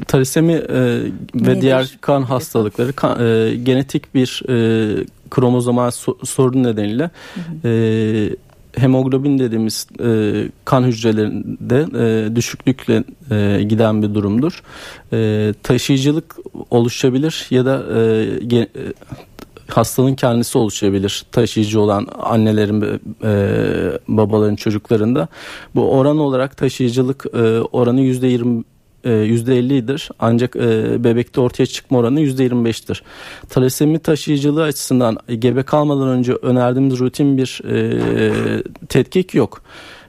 talasemi 0.09 0.53
e, 0.53 0.63
ve 0.75 1.05
Nedir? 1.35 1.61
diğer 1.61 1.99
kan 2.01 2.23
hastalıkları 2.23 2.93
kan- 2.93 3.27
e, 3.27 3.55
genetik 3.57 4.15
bir 4.15 4.43
e, 4.49 5.05
kromozomal 5.31 5.89
so- 5.89 6.27
sorun 6.27 6.63
nedeniyle 6.65 7.11
e, 7.65 8.31
hemoglobin 8.81 9.39
dediğimiz 9.39 9.87
e, 10.05 10.33
kan 10.65 10.83
hücrelerinde 10.85 11.87
e, 12.29 12.37
düşüklükle 12.37 13.05
e, 13.31 13.63
giden 13.63 14.03
bir 14.03 14.15
durumdur. 14.15 14.63
E, 15.13 15.55
taşıyıcılık 15.63 16.37
oluşabilir 16.71 17.47
ya 17.51 17.65
da 17.65 17.77
e, 17.77 18.01
ge- 18.39 18.63
e, 18.63 18.93
hastalığın 19.69 20.15
kendisi 20.15 20.59
oluşabilir 20.59 21.25
taşıyıcı 21.33 21.81
olan 21.81 22.07
annelerin 22.23 22.83
e, 23.25 23.99
babaların 24.09 24.57
çocuklarında. 24.57 25.29
Bu 25.75 25.91
oran 25.91 26.19
olarak 26.19 26.57
taşıyıcılık 26.57 27.27
e, 27.35 27.39
oranı 27.61 28.01
yüzde 28.01 28.27
yirmi 28.27 28.61
e, 28.61 28.65
%50'dir 29.05 30.11
ancak 30.19 30.57
e, 30.57 31.05
bebekte 31.05 31.41
ortaya 31.41 31.67
çıkma 31.67 31.99
oranı 31.99 32.21
%25'tir. 32.21 33.03
Talasemi 33.49 33.99
taşıyıcılığı 33.99 34.63
açısından 34.63 35.19
e, 35.29 35.35
gebe 35.35 35.63
kalmadan 35.63 36.09
önce 36.09 36.33
önerdiğimiz 36.33 36.99
rutin 36.99 37.39
bir 37.39 37.61
e, 37.65 38.63
tetkik 38.89 39.35
yok. 39.35 39.63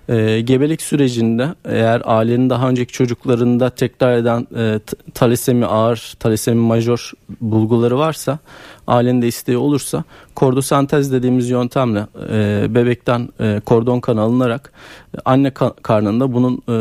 E, 0.09 0.41
gebelik 0.41 0.81
sürecinde 0.81 1.47
eğer 1.65 2.01
ailenin 2.05 2.49
daha 2.49 2.69
önceki 2.69 2.93
çocuklarında 2.93 3.69
tekrar 3.69 4.17
eden 4.17 4.47
e, 4.57 4.79
talasemi 5.13 5.65
ağır, 5.65 6.13
talasemi 6.19 6.61
majör 6.61 7.11
bulguları 7.41 7.97
varsa 7.97 8.39
ailenin 8.87 9.21
de 9.21 9.27
isteği 9.27 9.57
olursa 9.57 10.03
kordosentez 10.35 11.11
dediğimiz 11.11 11.49
yöntemle 11.49 12.07
e, 12.31 12.65
bebekten 12.75 13.29
e, 13.39 13.61
kordon 13.65 13.99
kan 13.99 14.17
alınarak 14.17 14.71
e, 15.17 15.17
anne 15.25 15.47
ka- 15.47 15.81
karnında 15.81 16.33
bunun 16.33 16.55
e, 16.55 16.77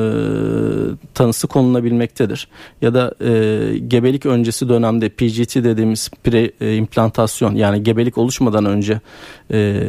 tanısı 1.15 1.47
konulabilmektedir. 1.47 2.49
Ya 2.83 2.95
da 2.95 3.15
e, 3.21 3.79
gebelik 3.79 4.27
öncesi 4.27 4.69
dönemde 4.69 5.09
PGT 5.09 5.55
dediğimiz 5.55 6.11
pre 6.25 6.51
e, 6.61 6.77
implantasyon 6.77 7.55
yani 7.55 7.83
gebelik 7.83 8.19
oluşmadan 8.19 8.65
önce 8.65 9.01
e, 9.53 9.85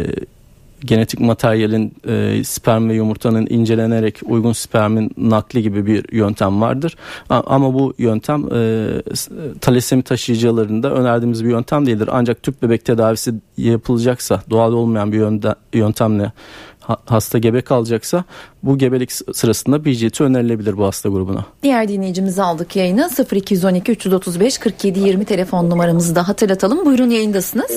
genetik 0.86 1.20
materyalin 1.20 1.94
e, 2.08 2.44
sperm 2.44 2.90
ve 2.90 2.94
yumurtanın 2.94 3.48
incelenerek 3.50 4.20
uygun 4.26 4.54
spermin 4.54 5.12
nakli 5.18 5.62
gibi 5.62 5.86
bir 5.86 6.14
yöntem 6.14 6.62
vardır. 6.62 6.96
Ama 7.30 7.74
bu 7.74 7.94
yöntem 7.98 8.42
e, 8.54 8.88
s- 9.16 9.32
talasemi 9.62 10.04
taşıyıcılarında 10.04 10.92
önerdiğimiz 10.94 11.46
bir 11.46 11.50
yöntem 11.50 11.86
değildir. 11.86 12.10
Ancak 12.12 12.44
tüp 12.44 12.62
bebek 12.62 12.86
tedavisi 12.86 13.34
yapılacaksa 13.58 14.42
doğal 14.50 14.74
olmayan 14.74 15.12
bir 15.12 15.18
yönde, 15.18 15.56
yöntemle 15.74 16.32
ha- 16.80 16.98
hasta 17.06 17.38
gebe 17.38 17.62
kalacaksa 17.62 18.24
bu 18.64 18.78
gebelik 18.78 19.12
sırasında 19.12 19.82
PGT 19.82 20.22
önerilebilir 20.22 20.78
bu 20.78 20.86
hasta 20.86 21.10
grubuna. 21.10 21.46
Diğer 21.64 21.88
dinleyicimizi 21.88 22.44
aldık 22.44 22.76
yayına 22.76 23.10
0212 23.32 23.92
335 23.92 24.58
47 24.58 25.00
20 25.00 25.26
telefon 25.26 25.70
numaramızı 25.70 26.16
da 26.16 26.28
hatırlatalım. 26.28 26.86
Buyurun 26.86 27.10
yayındasınız. 27.10 27.72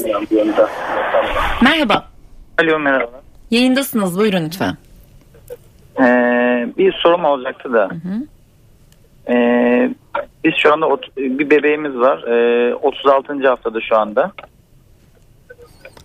Merhaba. 1.62 2.08
Alo 2.58 2.78
merhaba. 2.78 3.20
Yayındasınız 3.50 4.18
buyurun 4.18 4.44
lütfen. 4.44 4.76
Ee, 6.00 6.68
bir 6.78 6.92
sorum 6.92 7.24
olacaktı 7.24 7.72
da. 7.72 7.88
Ee, 9.28 9.90
biz 10.44 10.52
şu 10.62 10.72
anda 10.72 10.98
bir 11.16 11.50
bebeğimiz 11.50 11.94
var. 11.94 12.22
Ee, 12.22 12.74
36. 12.74 13.48
haftada 13.48 13.80
şu 13.80 13.96
anda. 13.98 14.32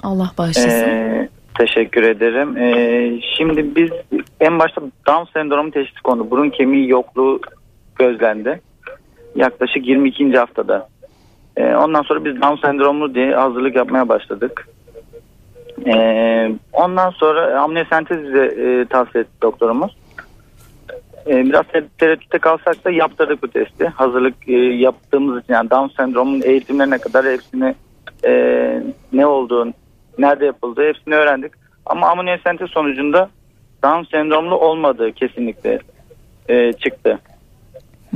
Allah 0.04 0.32
bağışlasın. 0.38 0.70
Ee, 0.70 1.30
teşekkür 1.58 2.04
ederim. 2.04 2.58
Ee, 2.58 3.20
şimdi 3.38 3.76
biz 3.76 3.90
en 4.40 4.60
başta 4.60 4.82
Down 4.82 5.32
sendromu 5.34 5.72
teşhisi 5.72 6.02
kondu. 6.02 6.32
Burun 6.32 6.50
kemiği 6.50 6.90
yokluğu 6.90 7.42
gözlendi. 7.96 8.62
Yaklaşık 9.36 9.88
22. 9.88 10.38
haftada. 10.38 10.90
Ee, 11.58 11.76
ondan 11.76 12.02
sonra 12.02 12.26
biz 12.26 12.42
Down 12.42 12.62
sendromlu 12.68 13.16
diye 13.16 13.36
hazırlık 13.36 13.76
yapmaya 13.76 14.10
başladık. 14.10 14.68
Ee, 15.86 16.52
ondan 16.74 17.10
sonra 17.10 17.62
amniyosentez 17.62 18.24
bize 18.24 18.46
e, 18.46 18.86
tavsiye 18.86 19.24
etti 19.24 19.42
doktorumuz. 19.42 19.96
Ee, 21.28 21.46
biraz 21.46 21.68
te- 21.68 21.88
tereddütte 21.98 22.38
kalsak 22.38 22.86
da 22.86 22.92
yaptırdık 22.92 23.44
bu 23.44 23.48
testi. 23.48 23.88
Hazırlık 23.88 24.50
e, 24.50 24.54
yaptığımız 24.58 25.44
için 25.44 25.54
yani 25.54 25.70
Down 25.70 25.96
sendromunun 25.96 26.42
eğitimlerine 26.42 26.98
kadar 26.98 27.26
hepsini 27.26 27.76
e, 28.26 28.34
ne 29.14 29.26
olduğunu, 29.26 29.74
nerede 30.18 30.46
yapıldığı 30.46 30.88
hepsini 30.88 31.16
öğrendik. 31.16 31.52
Ama 31.86 32.08
amniyosentez 32.10 32.70
sonucunda 32.70 33.30
Down 33.84 34.04
sendromlu 34.12 34.56
olmadığı 34.56 35.12
kesinlikle 35.12 35.80
e, 36.50 36.74
çıktı. 36.74 37.20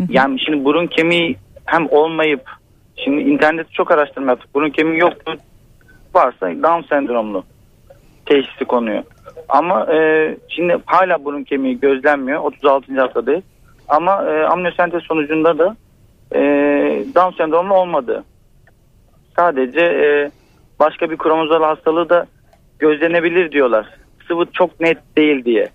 Yani 0.09 0.39
şimdi 0.45 0.65
burun 0.65 0.87
kemiği 0.87 1.35
hem 1.65 1.87
olmayıp 1.89 2.49
şimdi 2.95 3.21
internette 3.21 3.69
çok 3.71 3.91
araştırma 3.91 4.31
yaptık. 4.31 4.55
Burun 4.55 4.69
kemiği 4.69 4.99
yoktu 4.99 5.35
varsa 6.13 6.47
Down 6.47 6.87
sendromlu 6.89 7.43
teşhisi 8.27 8.65
konuyor. 8.65 9.03
Ama 9.49 9.93
e, 9.93 10.37
şimdi 10.49 10.77
hala 10.85 11.25
burun 11.25 11.43
kemiği 11.43 11.79
gözlenmiyor. 11.79 12.43
36. 12.43 13.01
haftadayız. 13.01 13.43
Ama 13.87 14.25
e, 14.25 14.43
amniyosentez 14.43 15.03
sonucunda 15.03 15.57
da 15.57 15.75
e, 16.35 16.39
Down 17.15 17.37
sendromlu 17.37 17.73
olmadı. 17.73 18.23
Sadece 19.35 19.81
e, 19.81 20.31
başka 20.79 21.09
bir 21.09 21.17
kromozol 21.17 21.61
hastalığı 21.61 22.09
da 22.09 22.27
gözlenebilir 22.79 23.51
diyorlar. 23.51 23.85
Sıvı 24.27 24.45
çok 24.53 24.79
net 24.79 24.97
değil 25.17 25.45
diye. 25.45 25.69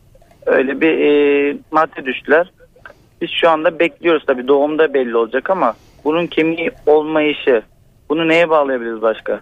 Öyle 0.46 0.80
bir 0.80 0.98
e, 0.98 1.56
madde 1.70 2.04
düştüler. 2.04 2.52
Biz 3.20 3.30
şu 3.30 3.50
anda 3.50 3.78
bekliyoruz 3.78 4.24
tabii 4.26 4.48
doğumda 4.48 4.94
belli 4.94 5.16
olacak 5.16 5.50
ama 5.50 5.74
bunun 6.04 6.26
kemiği 6.26 6.70
olmayışı 6.86 7.62
bunu 8.08 8.28
neye 8.28 8.50
bağlayabiliriz 8.50 9.02
başka? 9.02 9.40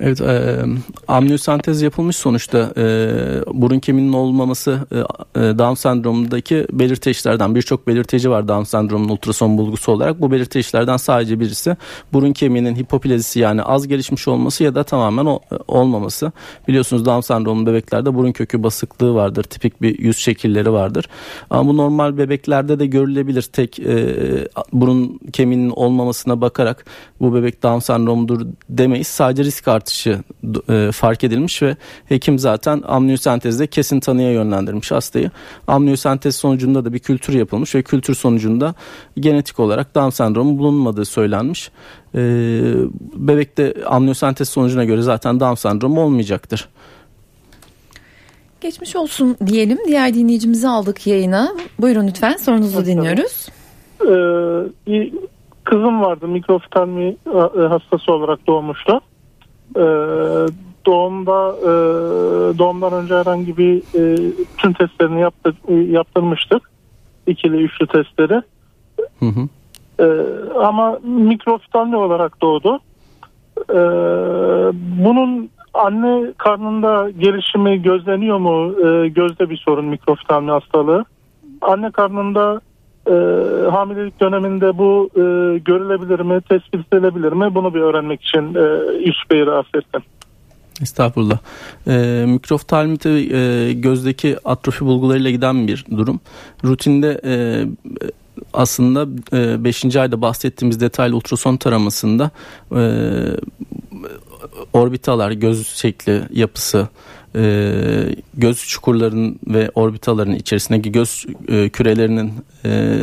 Evet, 0.00 0.20
e, 0.20 0.64
amniyosentez 1.08 1.82
yapılmış 1.82 2.16
sonuçta 2.16 2.72
e, 2.76 2.84
burun 3.46 3.78
kemiğinin 3.78 4.12
olmaması 4.12 4.86
e, 4.92 4.98
e, 5.40 5.58
Down 5.58 5.74
sendromundaki 5.74 6.66
belirteçlerden 6.72 7.54
birçok 7.54 7.86
belirteci 7.86 8.30
var 8.30 8.48
Down 8.48 8.62
sendromunun 8.62 9.08
ultrason 9.08 9.58
bulgusu 9.58 9.92
olarak. 9.92 10.20
Bu 10.20 10.30
belirteçlerden 10.30 10.96
sadece 10.96 11.40
birisi 11.40 11.76
burun 12.12 12.32
kemiğinin 12.32 12.76
hipoplazisi 12.76 13.40
yani 13.40 13.62
az 13.62 13.88
gelişmiş 13.88 14.28
olması 14.28 14.64
ya 14.64 14.74
da 14.74 14.84
tamamen 14.84 15.26
o, 15.26 15.40
olmaması. 15.68 16.32
Biliyorsunuz 16.68 17.04
Down 17.04 17.20
sendromu 17.20 17.66
bebeklerde 17.66 18.14
burun 18.14 18.32
kökü 18.32 18.62
basıklığı 18.62 19.14
vardır. 19.14 19.42
Tipik 19.42 19.82
bir 19.82 19.98
yüz 19.98 20.18
şekilleri 20.18 20.72
vardır. 20.72 21.08
Ama 21.50 21.70
bu 21.70 21.76
normal 21.76 22.18
bebeklerde 22.18 22.78
de 22.78 22.86
görülebilir. 22.86 23.42
Tek 23.42 23.78
e, 23.78 24.16
burun 24.72 25.20
kemiğinin 25.32 25.70
olmamasına 25.70 26.40
bakarak 26.40 26.84
bu 27.20 27.34
bebek 27.34 27.62
Down 27.62 27.78
sendromudur 27.78 28.46
demeyiz. 28.68 29.06
Sadece 29.06 29.44
risk 29.44 29.71
artışı 29.72 30.18
e, 30.68 30.90
fark 30.92 31.24
edilmiş 31.24 31.62
ve 31.62 31.76
hekim 32.06 32.38
zaten 32.38 32.82
amniyosentezde 32.86 33.66
kesin 33.66 34.00
tanıya 34.00 34.32
yönlendirmiş 34.32 34.90
hastayı. 34.90 35.30
Amniyosentez 35.66 36.36
sonucunda 36.36 36.84
da 36.84 36.92
bir 36.92 36.98
kültür 36.98 37.34
yapılmış 37.34 37.74
ve 37.74 37.82
kültür 37.82 38.14
sonucunda 38.14 38.74
genetik 39.16 39.60
olarak 39.60 39.94
Down 39.94 40.10
sendromu 40.10 40.58
bulunmadığı 40.58 41.04
söylenmiş. 41.04 41.70
E, 42.14 42.20
bebekte 43.14 43.74
amniyosentez 43.86 44.48
sonucuna 44.48 44.84
göre 44.84 45.02
zaten 45.02 45.40
Down 45.40 45.54
sendromu 45.54 46.00
olmayacaktır. 46.00 46.68
Geçmiş 48.62 48.96
olsun 48.96 49.36
diyelim. 49.46 49.78
Diğer 49.86 50.14
dinleyicimizi 50.14 50.68
aldık 50.68 51.06
yayına. 51.06 51.48
Buyurun 51.78 52.06
lütfen 52.06 52.36
sorunuzu 52.36 52.86
dinliyoruz. 52.86 53.48
Ee, 54.02 54.06
bir 54.86 55.12
kızım 55.64 56.00
vardı 56.00 56.28
mikrooftalmi 56.28 57.16
e, 57.26 57.60
hastası 57.60 58.12
olarak 58.12 58.46
doğmuştu. 58.46 59.00
Ee, 59.76 60.46
doğumda 60.86 61.56
e, 61.60 61.68
doğumdan 62.58 62.92
önce 62.92 63.14
herhangi 63.14 63.56
bir 63.56 63.76
e, 63.78 64.32
tüm 64.58 64.72
testlerini 64.72 65.20
yaptı, 65.20 65.54
e, 65.68 65.74
yaptırmıştık. 65.74 66.70
İkili 67.26 67.56
üçlü 67.56 67.86
testleri. 67.86 68.42
Hı 69.20 69.26
hı. 69.26 69.48
Ee, 70.00 70.04
ama 70.58 70.98
mikrooftalmi 71.02 71.96
olarak 71.96 72.42
doğdu. 72.42 72.80
Ee, 73.70 73.74
bunun 75.04 75.50
anne 75.74 76.32
karnında 76.38 77.10
gelişimi 77.10 77.82
gözleniyor 77.82 78.38
mu? 78.38 78.74
Ee, 78.78 79.08
gözde 79.08 79.50
bir 79.50 79.56
sorun 79.56 79.84
mikrooftalmi 79.84 80.50
hastalığı. 80.50 81.04
Anne 81.60 81.90
karnında 81.90 82.60
e, 83.06 83.14
hamilelik 83.70 84.20
döneminde 84.20 84.78
bu 84.78 85.10
e, 85.14 85.58
görülebilir 85.58 86.20
mi, 86.20 86.40
tespit 86.48 86.94
edilebilir 86.94 87.32
mi? 87.32 87.54
Bunu 87.54 87.74
bir 87.74 87.80
öğrenmek 87.80 88.22
için 88.22 88.54
e, 88.54 88.62
Yusuf 89.06 89.30
Bey'i 89.30 89.46
rahatsız 89.46 89.74
ettim. 89.74 90.02
Estağfurullah. 90.82 91.38
E, 91.86 92.24
mikroftalmi 92.28 92.98
tabii 92.98 93.32
e, 93.32 93.72
gözdeki 93.72 94.36
atrofi 94.44 94.84
bulgularıyla 94.84 95.30
giden 95.30 95.68
bir 95.68 95.84
durum. 95.90 96.20
Rutinde 96.64 97.20
e, 97.24 97.34
aslında 98.52 99.06
5. 99.64 99.84
E, 99.84 100.00
ayda 100.00 100.22
bahsettiğimiz 100.22 100.80
detaylı 100.80 101.16
ultrason 101.16 101.56
taramasında 101.56 102.30
e, 102.76 102.82
orbitalar, 104.72 105.30
göz 105.30 105.66
şekli, 105.66 106.22
yapısı, 106.32 106.88
e, 107.36 107.72
göz 108.34 108.58
çukurlarının 108.68 109.38
ve 109.46 109.70
orbitaların 109.74 110.34
içerisindeki 110.34 110.92
göz 110.92 111.26
e, 111.48 111.68
kürelerinin 111.68 112.32
e, 112.64 112.94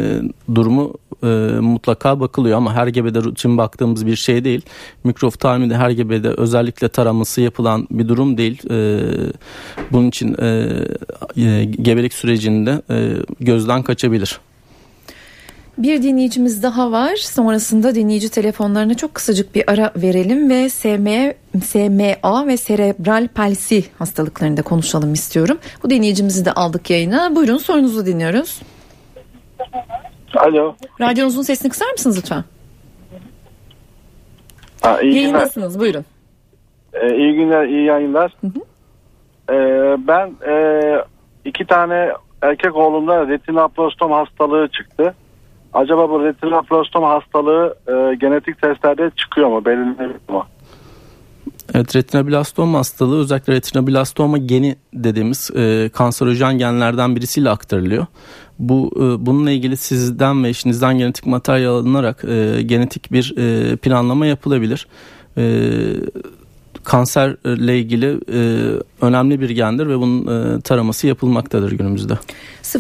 durumu 0.56 0.94
e, 1.24 1.28
mutlaka 1.60 2.20
bakılıyor 2.20 2.58
ama 2.58 2.74
her 2.74 2.88
gebede 2.88 3.20
rutin 3.20 3.58
baktığımız 3.58 4.06
bir 4.06 4.16
şey 4.16 4.44
değil. 4.44 4.62
Mikroftalmi 5.04 5.70
de 5.70 5.76
her 5.76 5.90
gebede 5.90 6.30
özellikle 6.30 6.90
taraması 6.90 7.42
yapılan 7.42 7.88
bir 7.92 8.08
durum 8.08 8.38
değil. 8.38 8.72
E, 8.72 9.00
bunun 9.92 10.08
için 10.08 10.36
e, 10.42 10.78
e, 11.38 11.66
gebelik 11.66 12.14
sürecinde 12.14 12.82
e, 12.90 13.14
gözden 13.40 13.84
kaçabilir. 13.84 14.40
Bir 15.80 16.04
dinleyicimiz 16.04 16.64
daha 16.64 16.92
var. 16.92 17.16
Sonrasında 17.16 17.96
dinleyici 17.96 18.30
telefonlarına 18.32 18.94
çok 18.94 19.16
kısacık 19.16 19.56
bir 19.56 19.64
ara 19.72 19.92
verelim 19.96 20.50
ve 20.50 20.70
SMA, 20.70 21.34
SMA 21.64 22.48
ve 22.48 22.58
serebral 22.58 23.28
palsi 23.28 23.84
hastalıklarında 24.00 24.62
konuşalım 24.62 25.14
istiyorum. 25.14 25.58
Bu 25.84 25.90
dinleyicimizi 25.90 26.46
de 26.46 26.52
aldık 26.52 26.90
yayına. 26.90 27.36
Buyurun 27.36 27.58
sorunuzu 27.58 28.06
dinliyoruz. 28.06 28.62
Alo. 30.36 30.76
Radyonuzun 31.02 31.42
sesini 31.42 31.70
kısar 31.72 31.92
mısınız 31.92 32.18
lütfen? 32.18 32.44
Ha, 34.82 35.02
iyi 35.02 35.16
Yayındasınız 35.16 35.74
günler. 35.74 35.80
buyurun. 35.80 36.06
Ee, 36.94 37.16
iyi 37.18 37.34
günler, 37.36 37.66
iyi 37.66 37.86
yayınlar. 37.86 38.34
Hı 38.42 38.48
hı. 38.48 38.60
Ee, 39.54 39.98
ben 40.08 40.32
e, 40.52 40.82
iki 41.46 41.66
tane 41.66 42.10
erkek 42.42 42.76
oğlumda 42.76 43.28
retinaplastom 43.28 44.12
hastalığı 44.12 44.68
çıktı. 44.68 45.16
Acaba 45.74 46.10
bu 46.10 46.24
retinoblastoma 46.24 47.10
hastalığı 47.10 47.76
e, 47.88 48.16
genetik 48.16 48.62
testlerde 48.62 49.12
çıkıyor 49.16 49.50
mu? 49.50 49.66
Belirleniyor 49.66 50.20
mu? 50.30 50.46
Evet 51.74 51.96
retinoblastoma 51.96 52.78
hastalığı 52.80 53.20
özellikle 53.20 53.54
retinoblastoma 53.54 54.38
geni 54.38 54.76
dediğimiz 54.94 55.52
e, 55.56 55.90
kanserojen 55.94 56.58
genlerden 56.58 57.16
birisiyle 57.16 57.50
aktarılıyor. 57.50 58.06
Bu 58.60 58.92
e, 58.96 59.26
bununla 59.26 59.52
ilgili 59.52 59.78
sizden 59.78 60.44
ve 60.44 60.50
eşinizden 60.50 60.98
genetik 60.98 61.26
materyal 61.26 61.74
alınarak 61.74 62.24
e, 62.24 62.62
genetik 62.62 63.12
bir 63.12 63.34
e, 63.38 63.76
planlama 63.76 64.26
yapılabilir. 64.26 64.88
E, 65.38 65.44
kanserle 66.84 67.80
ilgili 67.80 68.20
e, 68.34 68.40
önemli 69.02 69.42
bir 69.42 69.50
gendir 69.50 69.88
ve 69.88 70.00
bunun 70.00 70.22
e, 70.58 70.62
taraması 70.62 71.08
yapılmaktadır 71.08 71.72
günümüzde. 71.72 72.14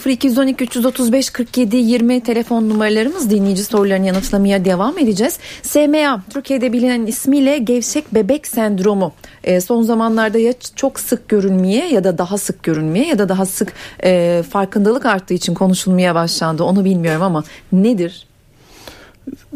0212 0.05 0.63
335 0.63 1.29
47 1.29 1.77
20 1.77 2.21
telefon 2.21 2.69
numaralarımız 2.69 3.29
dinleyici 3.29 3.63
sorularını 3.63 4.07
yanıtlamaya 4.07 4.65
devam 4.65 4.97
edeceğiz. 4.97 5.39
SMA 5.61 6.23
Türkiye'de 6.29 6.73
bilinen 6.73 7.05
ismiyle 7.05 7.57
gevşek 7.57 8.13
bebek 8.13 8.47
sendromu 8.47 9.13
e, 9.43 9.61
son 9.61 9.81
zamanlarda 9.83 10.37
ya 10.37 10.53
çok 10.75 10.99
sık 10.99 11.29
görülmeye 11.29 11.89
ya 11.89 12.03
da 12.03 12.17
daha 12.17 12.37
sık 12.37 12.63
görülmeye 12.63 13.05
ya 13.05 13.19
da 13.19 13.29
daha 13.29 13.45
sık 13.45 13.73
e, 14.03 14.43
farkındalık 14.49 15.05
arttığı 15.05 15.33
için 15.33 15.53
konuşulmaya 15.53 16.15
başlandı 16.15 16.63
onu 16.63 16.85
bilmiyorum 16.85 17.21
ama 17.21 17.43
nedir? 17.71 18.28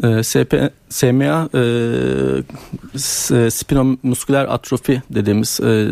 E, 0.02 0.22
SP, 0.30 0.52
SMA 0.88 1.48
e, 1.54 3.50
spinomusküler 3.50 4.44
atrofi 4.44 5.02
dediğimiz 5.10 5.60
e, 5.60 5.88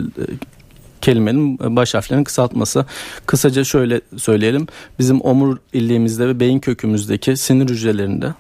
kelimenin 1.01 1.59
baş 1.77 1.95
harflerinin 1.95 2.25
kısaltması. 2.25 2.87
Kısaca 3.27 3.65
şöyle 3.65 4.01
söyleyelim. 4.17 4.67
Bizim 4.99 5.21
omuriliğimizde 5.21 6.29
ve 6.29 6.41
beyin 6.41 6.59
kökümüzdeki 6.59 7.37
sinir 7.37 7.69
hücrelerinde 7.69 8.35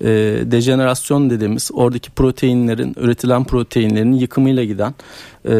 e, 0.00 0.06
dejenerasyon 0.44 1.30
dediğimiz 1.30 1.70
oradaki 1.74 2.10
proteinlerin 2.10 2.94
üretilen 2.96 3.44
proteinlerin 3.44 4.12
yıkımıyla 4.12 4.64
giden 4.64 4.94
e, 5.44 5.54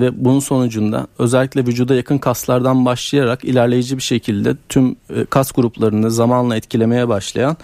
ve 0.00 0.24
bunun 0.24 0.40
sonucunda 0.40 1.06
özellikle 1.18 1.66
vücuda 1.66 1.94
yakın 1.94 2.18
kaslardan 2.18 2.84
başlayarak 2.84 3.44
ilerleyici 3.44 3.96
bir 3.96 4.02
şekilde 4.02 4.54
tüm 4.68 4.90
e, 4.90 5.24
kas 5.24 5.52
gruplarını 5.52 6.10
zamanla 6.10 6.56
etkilemeye 6.56 7.08
başlayan 7.08 7.56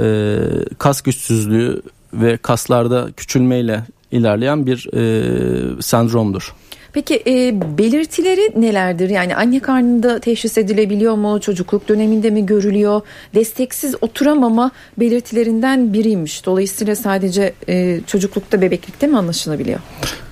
e, 0.00 0.38
kas 0.78 1.00
güçsüzlüğü 1.00 1.82
ve 2.12 2.36
kaslarda 2.36 3.08
küçülmeyle 3.16 3.84
ilerleyen 4.10 4.66
bir 4.66 4.88
e, 4.94 5.82
sendromdur. 5.82 6.54
Peki 6.98 7.22
e, 7.26 7.60
belirtileri 7.78 8.60
nelerdir? 8.60 9.08
Yani 9.10 9.36
anne 9.36 9.60
karnında 9.60 10.18
teşhis 10.18 10.58
edilebiliyor 10.58 11.14
mu? 11.14 11.40
Çocukluk 11.40 11.88
döneminde 11.88 12.30
mi 12.30 12.46
görülüyor? 12.46 13.00
Desteksiz 13.34 13.94
oturamama 14.00 14.70
belirtilerinden 15.00 15.92
biriymiş. 15.92 16.46
Dolayısıyla 16.46 16.96
sadece 16.96 17.54
e, 17.68 18.00
çocuklukta 18.06 18.60
bebeklikte 18.60 19.06
mi 19.06 19.18
anlaşılabiliyor? 19.18 19.78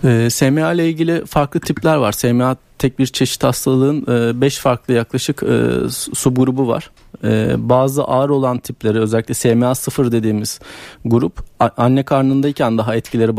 E, 0.04 0.30
SMA 0.30 0.72
ile 0.72 0.88
ilgili 0.88 1.26
farklı 1.26 1.60
tipler 1.60 1.96
var. 1.96 2.12
SMA 2.12 2.56
tek 2.78 2.98
bir 2.98 3.06
çeşit 3.06 3.44
hastalığın 3.44 4.06
5 4.40 4.58
e, 4.58 4.60
farklı 4.60 4.94
yaklaşık 4.94 5.42
e, 5.42 5.70
subgrubu 6.14 6.68
var. 6.68 6.90
E, 7.24 7.54
bazı 7.58 8.04
ağır 8.04 8.30
olan 8.30 8.58
tipleri 8.58 9.00
özellikle 9.00 9.34
SMA 9.34 9.74
0 9.74 10.12
dediğimiz 10.12 10.60
grup 11.04 11.40
anne 11.76 12.02
karnındayken 12.02 12.78
daha 12.78 12.96
etkileri 12.96 13.36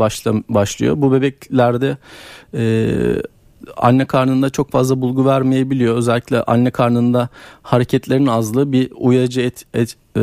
başlıyor. 0.48 0.94
Bu 0.98 1.12
bebeklerde 1.12 1.96
e, 2.54 2.96
anne 3.76 4.04
karnında 4.04 4.50
çok 4.50 4.70
fazla 4.70 5.00
bulgu 5.00 5.26
vermeyebiliyor. 5.26 5.96
Özellikle 5.96 6.42
anne 6.42 6.70
karnında 6.70 7.28
hareketlerin 7.62 8.26
azlığı 8.26 8.72
bir 8.72 8.90
uyarıcı 8.96 9.40
et, 9.40 9.64
et, 9.74 9.96
e, 10.18 10.20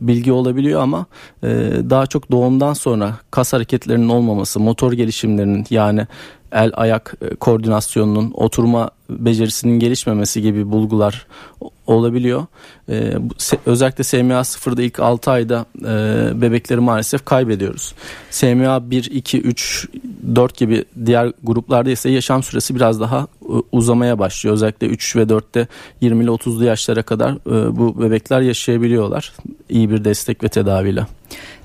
bilgi 0.00 0.32
olabiliyor 0.32 0.80
ama 0.80 1.06
e, 1.42 1.48
daha 1.90 2.06
çok 2.06 2.30
doğumdan 2.30 2.72
sonra 2.72 3.14
kas 3.30 3.52
hareketlerinin 3.52 4.08
olmaması, 4.08 4.60
motor 4.60 4.92
gelişimlerinin 4.92 5.66
yani 5.70 6.06
el 6.52 6.70
ayak 6.74 7.14
e, 7.22 7.34
koordinasyonunun 7.34 8.30
oturma 8.34 8.90
becerisinin 9.10 9.78
gelişmemesi 9.78 10.42
gibi 10.42 10.70
bulgular 10.70 11.26
olabiliyor. 11.86 12.46
Ee, 12.88 13.12
özellikle 13.66 14.04
SMA 14.04 14.34
0'da 14.34 14.82
ilk 14.82 15.00
6 15.00 15.30
ayda 15.30 15.66
e, 15.80 16.40
bebekleri 16.40 16.80
maalesef 16.80 17.24
kaybediyoruz. 17.24 17.94
SMA 18.30 18.90
1, 18.90 19.04
2, 19.04 19.40
3, 19.40 19.88
4 20.34 20.56
gibi 20.56 20.84
diğer 21.06 21.32
gruplarda 21.44 21.90
ise 21.90 22.10
yaşam 22.10 22.42
süresi 22.42 22.74
biraz 22.74 23.00
daha 23.00 23.26
uzamaya 23.72 24.18
başlıyor. 24.18 24.54
Özellikle 24.54 24.86
3 24.86 25.16
ve 25.16 25.22
4'te 25.22 25.66
20 26.00 26.24
ile 26.24 26.30
30'lu 26.30 26.64
yaşlara 26.64 27.02
kadar 27.02 27.32
e, 27.32 27.76
bu 27.76 28.02
bebekler 28.02 28.40
yaşayabiliyorlar 28.40 29.32
iyi 29.68 29.90
bir 29.90 30.04
destek 30.04 30.44
ve 30.44 30.48
tedaviyle. 30.48 31.06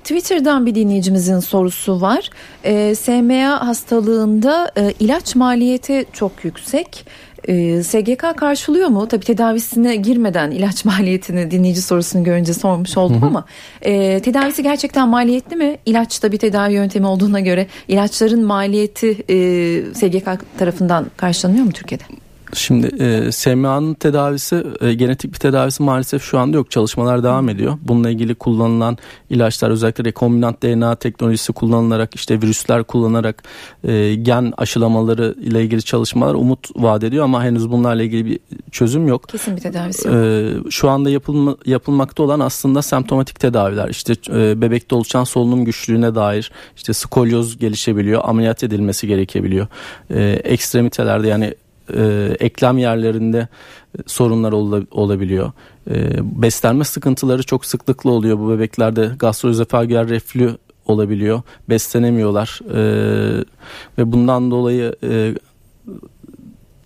Twitter'dan 0.04 0.66
bir 0.66 0.74
dinleyicimizin 0.74 1.40
sorusu 1.40 2.00
var. 2.00 2.30
E, 2.64 2.94
SMA 2.94 3.66
hastalığında 3.66 4.72
e, 4.76 4.92
ilaç 5.00 5.34
maliyeti 5.36 6.04
çok 6.12 6.44
yüksek. 6.44 7.06
E, 7.48 7.82
SGK 7.82 8.36
karşılıyor 8.36 8.88
mu? 8.88 9.08
Tabii 9.08 9.24
tedavisine 9.24 9.96
girmeden 9.96 10.50
ilaç 10.50 10.84
maliyetini 10.84 11.50
dinleyici 11.50 11.82
sorusunu 11.82 12.24
görünce 12.24 12.54
sormuş 12.54 12.96
oldum 12.96 13.24
ama 13.24 13.44
e, 13.82 14.20
tedavisi 14.20 14.62
gerçekten 14.62 15.08
maliyetli 15.08 15.56
mi? 15.56 15.78
İlaç 15.86 16.22
da 16.22 16.32
bir 16.32 16.38
tedavi 16.38 16.72
yöntemi 16.72 17.06
olduğuna 17.06 17.40
göre 17.40 17.66
ilaçların 17.88 18.44
maliyeti 18.44 19.24
e, 19.28 19.36
SGK 19.94 20.58
tarafından 20.58 21.06
karşılanıyor 21.16 21.64
mu 21.64 21.72
Türkiye'de? 21.72 22.23
Şimdi 22.54 23.02
e, 23.02 23.32
SMA'nın 23.32 23.94
tedavisi 23.94 24.66
e, 24.80 24.94
genetik 24.94 25.32
bir 25.32 25.38
tedavisi 25.38 25.82
maalesef 25.82 26.22
şu 26.22 26.38
anda 26.38 26.56
yok. 26.56 26.70
Çalışmalar 26.70 27.22
devam 27.22 27.48
ediyor. 27.48 27.78
Bununla 27.82 28.10
ilgili 28.10 28.34
kullanılan 28.34 28.98
ilaçlar 29.30 29.70
özellikle 29.70 30.04
rekombinant 30.04 30.62
DNA 30.62 30.94
teknolojisi 30.94 31.52
kullanılarak 31.52 32.14
işte 32.14 32.42
virüsler 32.42 32.84
kullanarak 32.84 33.42
e, 33.84 34.14
gen 34.14 34.52
aşılamaları 34.56 35.34
ile 35.40 35.62
ilgili 35.62 35.82
çalışmalar 35.82 36.34
umut 36.34 36.70
vaat 36.76 37.04
ediyor 37.04 37.24
ama 37.24 37.44
henüz 37.44 37.70
bunlarla 37.70 38.02
ilgili 38.02 38.26
bir 38.26 38.38
çözüm 38.70 39.08
yok. 39.08 39.28
Kesin 39.28 39.56
bir 39.56 39.60
tedavisi 39.60 40.08
yok. 40.08 40.16
E, 40.16 40.70
şu 40.70 40.90
anda 40.90 41.10
yapılma, 41.10 41.56
yapılmakta 41.66 42.22
olan 42.22 42.40
aslında 42.40 42.82
semptomatik 42.82 43.40
tedaviler. 43.40 43.88
İşte 43.88 44.14
e, 44.28 44.60
bebekte 44.60 44.94
oluşan 44.94 45.24
solunum 45.24 45.64
güçlüğüne 45.64 46.14
dair 46.14 46.52
işte 46.76 46.92
skolyoz 46.92 47.58
gelişebiliyor, 47.58 48.20
ameliyat 48.24 48.64
edilmesi 48.64 49.06
gerekebiliyor. 49.06 49.66
E, 50.10 50.22
ekstremitelerde 50.44 51.28
yani 51.28 51.54
e, 51.94 52.36
eklem 52.40 52.78
yerlerinde 52.78 53.48
sorunlar 54.06 54.52
ol, 54.52 54.82
olabiliyor. 54.90 55.52
E, 55.90 56.18
beslenme 56.42 56.84
sıkıntıları 56.84 57.42
çok 57.42 57.66
sıklıkla 57.66 58.10
oluyor 58.10 58.38
bu 58.38 58.50
bebeklerde. 58.50 59.10
Gastroözofagüler 59.18 60.08
reflü 60.08 60.56
olabiliyor. 60.86 61.42
Beslenemiyorlar. 61.68 62.60
E, 62.74 63.44
ve 63.98 64.12
bundan 64.12 64.50
dolayı 64.50 64.96
e, 65.02 65.34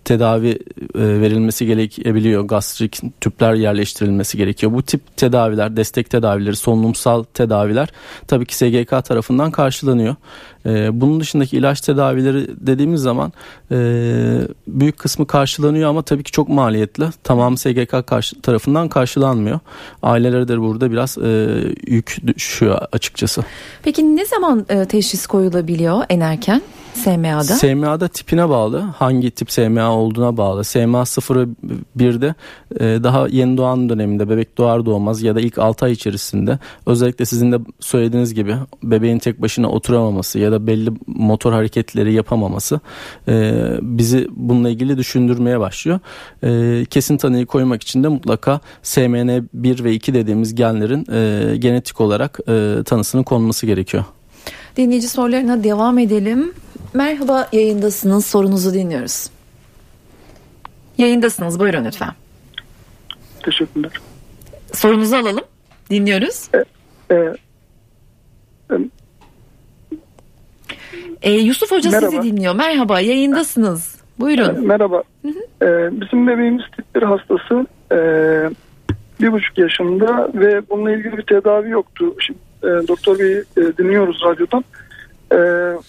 tedavi 0.08 0.48
e, 0.48 0.56
verilmesi 0.94 1.66
gerekebiliyor. 1.66 2.42
Gastrik 2.42 3.00
tüpler 3.20 3.54
yerleştirilmesi 3.54 4.36
gerekiyor. 4.36 4.72
Bu 4.72 4.82
tip 4.82 5.16
tedaviler, 5.16 5.76
destek 5.76 6.10
tedavileri, 6.10 6.56
solunumsal 6.56 7.22
tedaviler 7.22 7.88
tabii 8.26 8.46
ki 8.46 8.56
SGK 8.56 9.04
tarafından 9.04 9.50
karşılanıyor. 9.50 10.16
E, 10.66 11.00
bunun 11.00 11.20
dışındaki 11.20 11.56
ilaç 11.56 11.80
tedavileri 11.80 12.46
dediğimiz 12.66 13.00
zaman 13.00 13.32
e, 13.70 13.76
büyük 14.68 14.98
kısmı 14.98 15.26
karşılanıyor 15.26 15.90
ama 15.90 16.02
tabii 16.02 16.22
ki 16.22 16.32
çok 16.32 16.48
maliyetli. 16.48 17.04
Tamamı 17.24 17.58
SGK 17.58 18.06
karşı, 18.06 18.40
tarafından 18.40 18.88
karşılanmıyor. 18.88 19.60
Ailelere 20.02 20.48
de 20.48 20.60
burada 20.60 20.90
biraz 20.92 21.16
yük 21.86 22.16
düşüyor 22.26 22.78
açıkçası. 22.92 23.44
Peki 23.82 24.16
ne 24.16 24.24
zaman 24.24 24.66
teşhis 24.88 25.26
koyulabiliyor 25.26 26.04
en 26.08 26.20
erken? 26.20 26.62
SMA'da? 26.94 27.42
SMA'da 27.42 28.08
tipine 28.08 28.48
bağlı. 28.48 28.78
Hangi 28.80 29.30
tip 29.30 29.52
SMA 29.52 29.97
olduğuna 29.98 30.36
bağlı. 30.36 30.64
SMA 30.64 31.00
0'ı 31.00 31.48
1'de 31.96 32.34
e, 32.80 33.04
daha 33.04 33.28
yeni 33.28 33.56
doğan 33.56 33.88
döneminde 33.88 34.28
bebek 34.28 34.58
doğar 34.58 34.86
doğmaz 34.86 35.22
ya 35.22 35.34
da 35.34 35.40
ilk 35.40 35.58
6 35.58 35.84
ay 35.84 35.92
içerisinde 35.92 36.58
özellikle 36.86 37.24
sizin 37.24 37.52
de 37.52 37.58
söylediğiniz 37.80 38.34
gibi 38.34 38.56
bebeğin 38.82 39.18
tek 39.18 39.42
başına 39.42 39.68
oturamaması 39.68 40.38
ya 40.38 40.52
da 40.52 40.66
belli 40.66 40.90
motor 41.06 41.52
hareketleri 41.52 42.12
yapamaması 42.12 42.80
e, 43.28 43.54
bizi 43.82 44.28
bununla 44.30 44.70
ilgili 44.70 44.98
düşündürmeye 44.98 45.60
başlıyor. 45.60 46.00
E, 46.42 46.84
kesin 46.84 47.16
tanıyı 47.16 47.46
koymak 47.46 47.82
için 47.82 48.04
de 48.04 48.08
mutlaka 48.08 48.60
SMN 48.82 49.48
1 49.54 49.84
ve 49.84 49.92
2 49.92 50.14
dediğimiz 50.14 50.54
genlerin 50.54 51.04
genetik 51.60 52.00
olarak 52.00 52.38
tanısının 52.86 53.22
konması 53.22 53.66
gerekiyor. 53.66 54.04
Dinleyici 54.76 55.08
sorularına 55.08 55.64
devam 55.64 55.98
edelim. 55.98 56.52
Merhaba 56.94 57.48
yayındasınız 57.52 58.26
sorunuzu 58.26 58.74
dinliyoruz. 58.74 59.30
Yayındasınız 60.98 61.60
buyurun 61.60 61.84
lütfen. 61.84 62.10
Teşekkürler. 63.42 63.92
Sorunuzu 64.72 65.16
alalım 65.16 65.44
dinliyoruz. 65.90 66.48
E, 66.54 66.64
e, 67.14 67.34
e, 71.22 71.32
Yusuf 71.32 71.70
Hoca 71.72 71.90
merhaba. 71.90 72.10
sizi 72.10 72.22
dinliyor. 72.22 72.54
Merhaba 72.54 73.00
yayındasınız. 73.00 73.96
Buyurun. 74.18 74.54
E, 74.54 74.66
merhaba. 74.66 75.02
Hı 75.22 75.28
hı. 75.28 75.64
E, 75.66 76.00
bizim 76.00 76.26
bebeğimiz 76.26 76.64
tip 76.76 76.94
1 76.94 77.02
hastası. 77.02 77.66
E, 77.92 77.96
bir 79.20 79.32
buçuk 79.32 79.58
yaşında 79.58 80.30
ve 80.34 80.62
bununla 80.70 80.92
ilgili 80.92 81.16
bir 81.16 81.22
tedavi 81.22 81.70
yoktu. 81.70 82.14
Şimdi 82.20 82.38
e, 82.62 82.88
doktor 82.88 83.18
Bey'i 83.18 83.44
e, 83.56 83.76
dinliyoruz 83.78 84.20
radyodan. 84.24 84.64
E, 85.32 85.38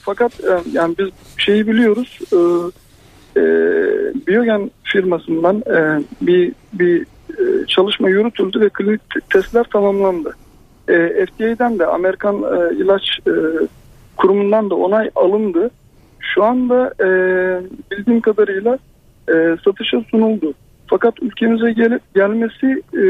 fakat 0.02 0.40
e, 0.40 0.60
yani 0.72 0.96
biz 1.00 1.10
şeyi 1.38 1.68
biliyoruz. 1.68 2.20
E, 2.34 2.38
e, 3.38 3.42
Biogen 4.28 4.72
firmasından 4.84 5.58
e, 5.58 6.04
bir 6.22 6.52
bir 6.74 7.02
e, 7.30 7.66
çalışma 7.68 8.10
yürütüldü 8.10 8.62
ve 8.62 8.70
klinik 8.70 9.02
testler 9.30 9.64
tamamlandı. 9.64 10.36
E, 10.88 11.26
FDA'den 11.26 11.80
de 11.80 11.86
Amerikan 11.86 12.36
e, 12.36 12.76
ilaç 12.76 13.20
e, 13.28 13.32
kurumundan 14.18 14.70
da 14.70 14.76
onay 14.76 15.10
alındı. 15.16 15.70
Şu 16.20 16.44
anda 16.44 16.94
e, 17.00 17.08
bildiğim 17.92 18.22
kadarıyla 18.22 18.78
e, 19.30 19.58
satışa 19.64 20.02
sunuldu. 20.12 20.54
Fakat 20.88 21.14
ülkemize 21.22 21.72
gelip 21.72 22.02
gelmesi 22.16 22.84
e, 22.94 23.04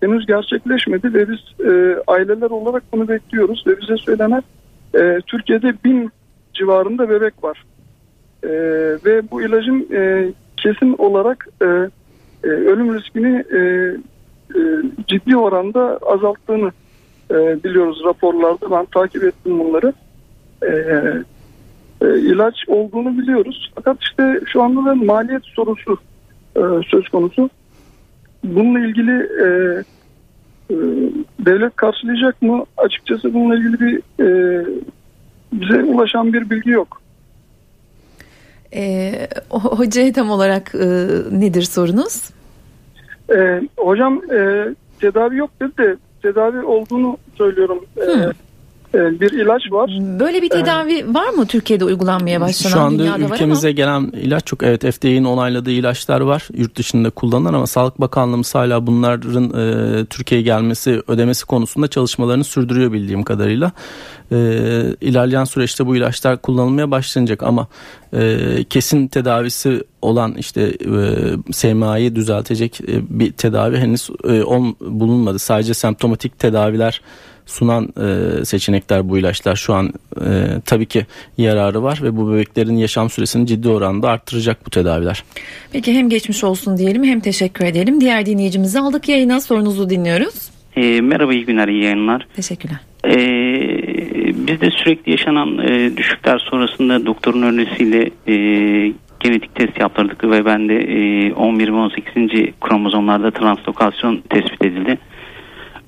henüz 0.00 0.26
gerçekleşmedi 0.26 1.14
ve 1.14 1.28
biz 1.28 1.66
e, 1.66 1.96
aileler 2.06 2.50
olarak 2.50 2.82
bunu 2.92 3.08
bekliyoruz 3.08 3.64
ve 3.66 3.80
bize 3.80 3.96
söylenen 3.96 4.42
e, 4.94 5.20
Türkiye'de 5.26 5.74
bin 5.84 6.10
civarında 6.54 7.08
bebek 7.08 7.44
var. 7.44 7.64
E, 8.46 8.52
ve 9.04 9.30
bu 9.30 9.42
ilacın 9.42 9.88
e, 9.92 10.32
kesin 10.56 10.94
olarak 10.98 11.48
e, 11.62 11.64
e, 12.44 12.48
ölüm 12.48 12.94
riskini 12.94 13.44
e, 13.52 13.60
e, 14.58 14.60
ciddi 15.08 15.36
oranda 15.36 15.98
azalttığını 16.06 16.70
e, 17.30 17.64
biliyoruz 17.64 18.02
raporlarda. 18.04 18.70
Ben 18.70 18.84
takip 18.84 19.24
ettim 19.24 19.58
bunları. 19.58 19.92
E, 20.62 20.70
e, 22.02 22.18
ilaç 22.18 22.54
olduğunu 22.68 23.18
biliyoruz. 23.18 23.72
Fakat 23.74 24.02
işte 24.02 24.40
şu 24.46 24.62
anda 24.62 24.90
da 24.90 24.94
maliyet 24.94 25.44
sorusu 25.44 25.98
e, 26.56 26.60
söz 26.90 27.08
konusu. 27.08 27.50
Bununla 28.44 28.80
ilgili 28.80 29.12
e, 29.12 29.46
e, 30.70 30.76
devlet 31.46 31.76
karşılayacak 31.76 32.42
mı? 32.42 32.64
Açıkçası 32.76 33.34
bununla 33.34 33.56
ilgili 33.56 33.80
bir 33.80 34.24
e, 34.24 34.64
bize 35.52 35.84
ulaşan 35.84 36.32
bir 36.32 36.50
bilgi 36.50 36.70
yok. 36.70 37.00
E, 38.76 39.28
hocaya 39.50 40.12
tam 40.12 40.30
olarak 40.30 40.74
e, 40.74 40.86
nedir 41.30 41.62
sorunuz? 41.62 42.30
E, 43.36 43.60
hocam 43.76 44.22
e, 44.32 44.68
tedavi 45.00 45.36
yok 45.36 45.50
dedi 45.60 45.78
de 45.78 45.96
tedavi 46.22 46.60
olduğunu 46.60 47.16
söylüyorum. 47.34 47.84
E, 47.96 48.02
bir 48.96 49.32
ilaç 49.32 49.62
var. 49.70 49.90
Böyle 50.00 50.42
bir 50.42 50.50
tedavi 50.50 50.92
ee, 50.92 51.14
var 51.14 51.28
mı 51.28 51.46
Türkiye'de 51.46 51.84
uygulanmaya 51.84 52.40
başlanan 52.40 52.74
Şu 52.74 52.80
anda 52.80 53.18
ülkemize 53.18 53.72
gelen 53.72 54.02
ilaç 54.02 54.46
çok 54.46 54.62
evet 54.62 54.94
FDA'nin 54.94 55.24
onayladığı 55.24 55.70
ilaçlar 55.70 56.20
var 56.20 56.48
yurt 56.54 56.76
dışında 56.76 57.10
kullanılan 57.10 57.54
ama 57.54 57.66
Sağlık 57.66 58.00
Bakanlığımız 58.00 58.54
hala 58.54 58.86
bunların 58.86 59.44
e, 59.44 60.04
Türkiye'ye 60.04 60.44
gelmesi 60.44 61.02
ödemesi 61.08 61.46
konusunda 61.46 61.88
çalışmalarını 61.88 62.44
sürdürüyor 62.44 62.92
bildiğim 62.92 63.22
kadarıyla. 63.22 63.72
E, 64.32 64.36
ilerleyen 65.00 65.44
süreçte 65.44 65.86
bu 65.86 65.96
ilaçlar 65.96 66.42
kullanılmaya 66.42 66.90
başlanacak 66.90 67.42
ama 67.42 67.66
e, 68.12 68.64
kesin 68.70 69.08
tedavisi 69.08 69.84
olan 70.02 70.34
işte 70.34 70.62
e, 70.62 71.52
SMA'yı 71.52 72.14
düzeltecek 72.14 72.80
e, 72.80 73.02
bir 73.10 73.32
tedavi 73.32 73.76
henüz 73.76 74.10
e, 74.24 74.42
on, 74.42 74.76
bulunmadı. 74.80 75.38
Sadece 75.38 75.74
semptomatik 75.74 76.38
tedaviler 76.38 77.00
sunan 77.46 77.88
e, 78.00 78.44
seçenekler 78.44 79.08
bu 79.08 79.18
ilaçlar 79.18 79.56
şu 79.56 79.74
an 79.74 79.90
e, 80.20 80.30
tabii 80.64 80.86
ki 80.86 81.06
yararı 81.38 81.82
var 81.82 81.98
ve 82.02 82.16
bu 82.16 82.32
bebeklerin 82.32 82.76
yaşam 82.76 83.10
süresini 83.10 83.46
ciddi 83.46 83.68
oranda 83.68 84.08
arttıracak 84.08 84.66
bu 84.66 84.70
tedaviler. 84.70 85.24
Peki 85.72 85.94
hem 85.94 86.08
geçmiş 86.08 86.44
olsun 86.44 86.76
diyelim 86.76 87.04
hem 87.04 87.20
teşekkür 87.20 87.64
edelim. 87.64 88.00
Diğer 88.00 88.26
dinleyicimizi 88.26 88.78
aldık 88.78 89.08
yayına 89.08 89.40
sorunuzu 89.40 89.90
dinliyoruz. 89.90 90.50
E, 90.76 91.00
merhaba 91.00 91.34
iyi 91.34 91.44
günler 91.44 91.68
iyi 91.68 91.82
yayınlar. 91.82 92.26
Teşekkürler. 92.36 92.78
E, 93.04 93.16
bizde 94.46 94.70
sürekli 94.70 95.12
yaşanan 95.12 95.58
e, 95.58 95.96
düşükler 95.96 96.38
sonrasında 96.50 97.06
doktorun 97.06 97.42
önerisiyle 97.42 98.10
e, 98.28 98.34
genetik 99.20 99.54
test 99.54 99.80
yaptırdık 99.80 100.24
ve 100.24 100.44
bende 100.44 100.74
e, 100.74 101.32
11 101.32 101.68
ve 101.68 101.76
18. 101.76 102.06
kromozomlarda 102.60 103.30
translokasyon 103.30 104.22
tespit 104.28 104.64
edildi. 104.64 104.98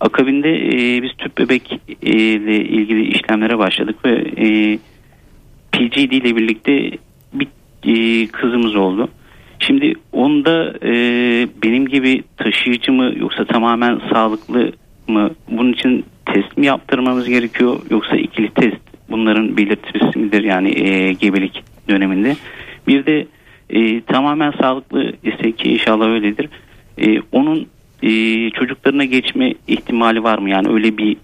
Akabinde 0.01 0.49
e, 0.49 1.03
biz 1.03 1.11
tüp 1.19 1.39
bebek 1.39 1.81
e, 2.03 2.13
ile 2.13 2.65
ilgili 2.65 3.07
işlemlere 3.07 3.59
başladık 3.59 3.97
ve 4.05 4.13
e, 4.37 4.79
PGD 5.73 6.13
ile 6.13 6.37
birlikte 6.37 6.91
bir 7.33 7.49
e, 7.85 8.27
kızımız 8.27 8.77
oldu. 8.77 9.09
Şimdi 9.59 9.95
onda 10.13 10.75
e, 10.83 10.93
benim 11.63 11.87
gibi 11.89 12.23
taşıyıcı 12.37 12.93
mı 12.93 13.13
yoksa 13.17 13.45
tamamen 13.45 14.01
sağlıklı 14.13 14.73
mı? 15.09 15.31
Bunun 15.51 15.73
için 15.73 16.05
test 16.27 16.57
mi 16.57 16.67
yaptırmamız 16.67 17.29
gerekiyor 17.29 17.81
yoksa 17.91 18.17
ikili 18.17 18.51
test 18.51 18.81
bunların 19.11 19.57
belirtisi 19.57 20.19
midir 20.19 20.45
yani 20.45 20.89
e, 20.89 21.13
gebelik 21.13 21.63
döneminde? 21.89 22.37
Bir 22.89 23.07
de 23.07 23.27
e, 23.71 24.01
tamamen 24.01 24.51
sağlıklı 24.51 25.13
ise 25.25 25.53
ki 25.53 25.73
inşallah 25.73 26.07
öyledir. 26.07 26.49
E, 26.99 27.21
onun 27.33 27.67
e, 28.03 28.11
çocuklarına 28.51 29.05
geçme 29.05 29.55
ihtimali 29.69 30.23
var 30.23 30.39
mı? 30.39 30.51
Yani 30.51 30.69
öyle 30.69 30.99
bir 30.99 31.17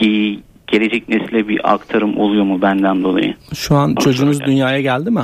e, 0.00 0.38
gelecek 0.66 1.08
nesile 1.08 1.48
bir 1.48 1.72
aktarım 1.74 2.18
oluyor 2.18 2.44
mu 2.44 2.62
benden 2.62 3.04
dolayı? 3.04 3.34
Şu 3.54 3.76
an 3.76 3.94
çocuğunuz 3.94 4.40
dünyaya 4.40 4.80
geldi 4.80 5.10
mi? 5.10 5.22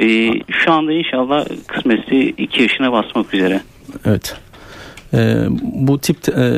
E, 0.00 0.30
şu 0.48 0.72
anda 0.72 0.92
inşallah 0.92 1.46
kısmetse 1.66 2.20
2 2.20 2.62
yaşına 2.62 2.92
basmak 2.92 3.34
üzere. 3.34 3.60
Evet. 4.04 4.36
E, 5.14 5.46
bu 5.62 5.98
tip 5.98 6.28
e, 6.28 6.52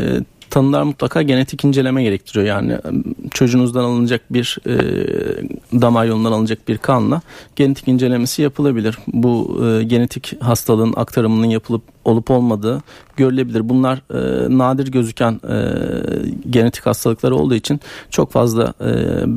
tanılar 0.51 0.83
mutlaka 0.83 1.23
genetik 1.23 1.65
inceleme 1.65 2.03
gerektiriyor. 2.03 2.47
Yani 2.47 2.79
çocuğunuzdan 3.31 3.85
alınacak 3.85 4.33
bir 4.33 4.59
e, 4.67 4.75
damar 5.81 6.05
yolundan 6.05 6.33
alınacak 6.33 6.69
bir 6.69 6.79
kanla 6.79 7.21
genetik 7.57 7.89
incelemesi 7.89 8.43
yapılabilir. 8.43 8.99
Bu 9.07 9.61
e, 9.67 9.85
genetik 9.85 10.43
hastalığın 10.43 10.95
aktarımının 10.97 11.47
yapılıp 11.47 11.83
olup 12.09 12.31
olmadığı 12.31 12.83
görülebilir. 13.17 13.69
Bunlar 13.69 14.03
e, 14.15 14.59
nadir 14.59 14.89
gözüken 14.89 15.33
e, 15.33 15.57
genetik 16.51 16.87
hastalıklar 16.87 17.31
olduğu 17.31 17.55
için 17.55 17.81
çok 18.11 18.33
fazla 18.33 18.75
e, 18.81 18.89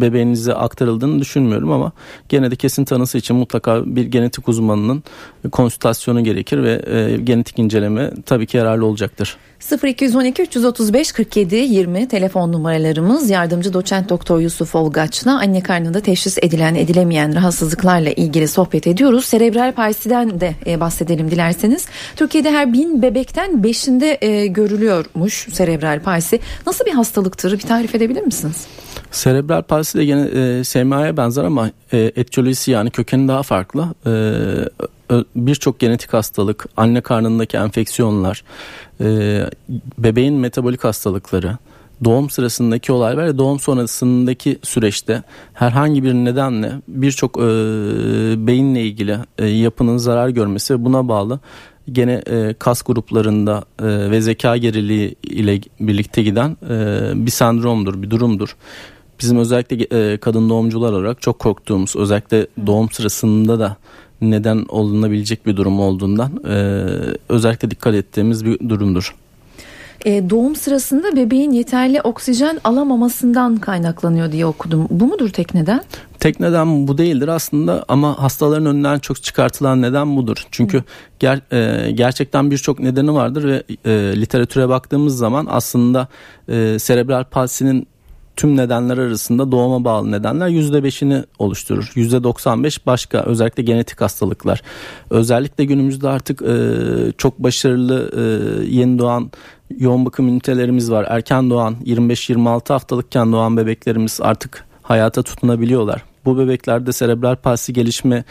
bebeğinize 0.02 0.54
aktarıldığını 0.54 1.20
düşünmüyorum 1.20 1.72
ama 1.72 1.92
gene 2.30 2.52
de 2.52 2.56
kesin 2.56 2.86
tanısı 2.86 3.18
için 3.18 3.36
mutlaka 3.36 3.82
bir 3.86 4.06
genetik 4.06 4.50
uzmanının 4.50 5.04
konsültasyonu 5.52 6.24
gerekir 6.24 6.64
ve 6.64 6.82
e, 6.86 7.18
genetik 7.18 7.60
inceleme 7.60 8.12
tabii 8.26 8.48
ki 8.48 8.58
yararlı 8.58 8.86
olacaktır. 8.86 9.38
0212 9.84 10.42
335 10.42 11.12
47 11.12 11.56
20 11.56 12.08
telefon 12.08 12.52
numaralarımız 12.52 13.30
yardımcı 13.30 13.74
doçent 13.74 14.10
doktor 14.10 14.40
Yusuf 14.40 14.76
Olgaç'la 14.76 15.40
anne 15.40 15.62
karnında 15.62 16.00
teşhis 16.00 16.38
edilen 16.42 16.76
edilemeyen 16.76 17.36
rahatsızlıklarla 17.36 18.12
ilgili 18.12 18.48
sohbet 18.48 18.88
ediyoruz. 18.88 19.26
Serebral 19.26 19.72
palsiden 19.72 20.40
de 20.40 20.56
e, 20.66 20.80
bahsedelim 20.80 21.32
dilerseniz. 21.32 21.86
Türkiye'de 22.16 22.52
her 22.52 22.61
bin 22.68 23.02
bebekten 23.02 23.64
beşinde 23.64 24.18
e, 24.22 24.48
görülüyormuş 24.48 25.48
serebral 25.52 26.02
palsi. 26.02 26.40
Nasıl 26.68 26.86
bir 26.86 26.92
hastalıktır 26.92 27.52
bir 27.52 27.60
tarif 27.60 27.96
edebilir 27.96 28.22
misiniz? 28.22 28.68
Serebral 29.12 29.62
palsi 29.62 29.98
de 29.98 30.04
yine 30.04 30.22
e, 30.22 30.64
SMA'ya 30.64 31.18
benzer 31.18 31.44
ama 31.44 31.72
e, 31.94 31.98
etiyolojisi 32.16 32.72
yani 32.72 32.92
kökeni 32.92 33.28
daha 33.28 33.44
farklı. 33.44 33.88
E, 34.06 34.14
birçok 35.36 35.80
genetik 35.80 36.14
hastalık, 36.14 36.66
anne 36.78 37.02
karnındaki 37.02 37.58
enfeksiyonlar, 37.58 38.44
e, 39.02 39.06
bebeğin 39.98 40.36
metabolik 40.36 40.84
hastalıkları, 40.84 41.58
doğum 42.04 42.30
sırasındaki 42.30 42.92
olaylar 42.92 43.26
ve 43.26 43.38
doğum 43.38 43.60
sonrasındaki 43.60 44.60
süreçte 44.64 45.24
herhangi 45.54 46.04
bir 46.04 46.14
nedenle 46.14 46.72
birçok 46.88 47.38
e, 47.38 47.42
beyinle 48.48 48.82
ilgili 48.82 49.18
e, 49.38 49.46
yapının 49.46 49.98
zarar 49.98 50.30
görmesi 50.30 50.74
ve 50.74 50.86
buna 50.86 51.08
bağlı 51.08 51.40
gene 51.92 52.22
e, 52.28 52.56
kas 52.60 52.82
gruplarında 52.82 53.64
e, 53.80 54.12
ve 54.12 54.22
zeka 54.22 54.58
geriliği 54.58 55.16
ile 55.24 55.62
birlikte 55.80 56.24
giden 56.24 56.58
e, 56.70 57.26
bir 57.26 57.32
sendromdur, 57.32 58.02
bir 58.02 58.10
durumdur. 58.10 58.56
Bizim 59.20 59.38
özellikle 59.38 59.98
e, 60.14 60.18
kadın 60.18 60.50
doğumcular 60.50 60.94
olarak 60.94 61.22
çok 61.22 61.40
korktuğumuz, 61.40 61.96
özellikle 61.96 62.48
doğum 62.68 62.90
sırasında 62.90 63.60
da 63.60 63.78
neden 64.22 64.66
olunabilecek 64.70 65.46
bir 65.46 65.58
durum 65.58 65.80
olduğundan 65.80 66.32
e, 66.48 66.86
özellikle 67.30 67.72
dikkat 67.72 67.96
ettiğimiz 67.96 68.46
bir 68.46 68.70
durumdur. 68.70 69.16
E, 70.06 70.30
doğum 70.30 70.56
sırasında 70.56 71.16
bebeğin 71.16 71.52
yeterli 71.52 72.02
oksijen 72.02 72.60
alamamasından 72.64 73.56
kaynaklanıyor 73.56 74.32
diye 74.32 74.46
okudum. 74.46 74.88
Bu 74.90 75.08
mudur 75.08 75.30
tek 75.30 75.54
neden? 75.54 75.82
Tek 76.20 76.40
neden 76.40 76.88
bu 76.88 76.98
değildir 76.98 77.28
aslında 77.28 77.86
ama 77.88 78.24
hastaların 78.24 78.66
önünden 78.66 79.00
çok 79.00 79.24
çıkartılan 79.24 79.82
neden 79.82 80.18
budur. 80.18 80.46
Çünkü 80.52 80.84
ger, 81.20 81.42
e, 81.52 81.92
gerçekten 81.92 82.52
birçok 82.52 82.80
nedeni 82.80 83.14
vardır 83.14 83.44
ve 83.44 83.64
e, 83.86 83.92
literatüre 84.22 84.70
baktığımız 84.70 85.18
zaman 85.18 85.48
aslında 85.50 86.08
e, 86.50 86.80
serebral 86.80 87.24
palsinin 87.24 87.88
tüm 88.36 88.58
nedenler 88.58 88.98
arasında 88.98 89.52
doğuma 89.52 89.86
bağlı 89.86 90.12
nedenler 90.12 90.48
%5'ini 90.50 91.24
oluşturur. 91.40 91.92
%95 91.96 92.80
başka 92.86 93.24
özellikle 93.24 93.64
genetik 93.64 94.02
hastalıklar. 94.02 94.62
Özellikle 95.10 95.66
günümüzde 95.66 96.10
artık 96.10 96.42
e, 96.42 96.56
çok 97.18 97.40
başarılı 97.40 98.12
e, 98.18 98.22
yeni 98.66 99.00
doğan 99.00 99.32
yoğun 99.78 100.06
bakım 100.06 100.28
ünitelerimiz 100.28 100.92
var. 100.92 101.06
Erken 101.10 101.50
doğan 101.50 101.76
25-26 101.86 102.74
haftalıkken 102.74 103.32
doğan 103.32 103.58
bebeklerimiz 103.58 104.20
artık 104.22 104.66
hayata 104.82 105.24
tutunabiliyorlar. 105.24 106.04
Bu 106.26 106.38
bebeklerde 106.38 106.94
serebral 106.94 107.36
palsi 107.36 107.74
gelişme 107.74 108.24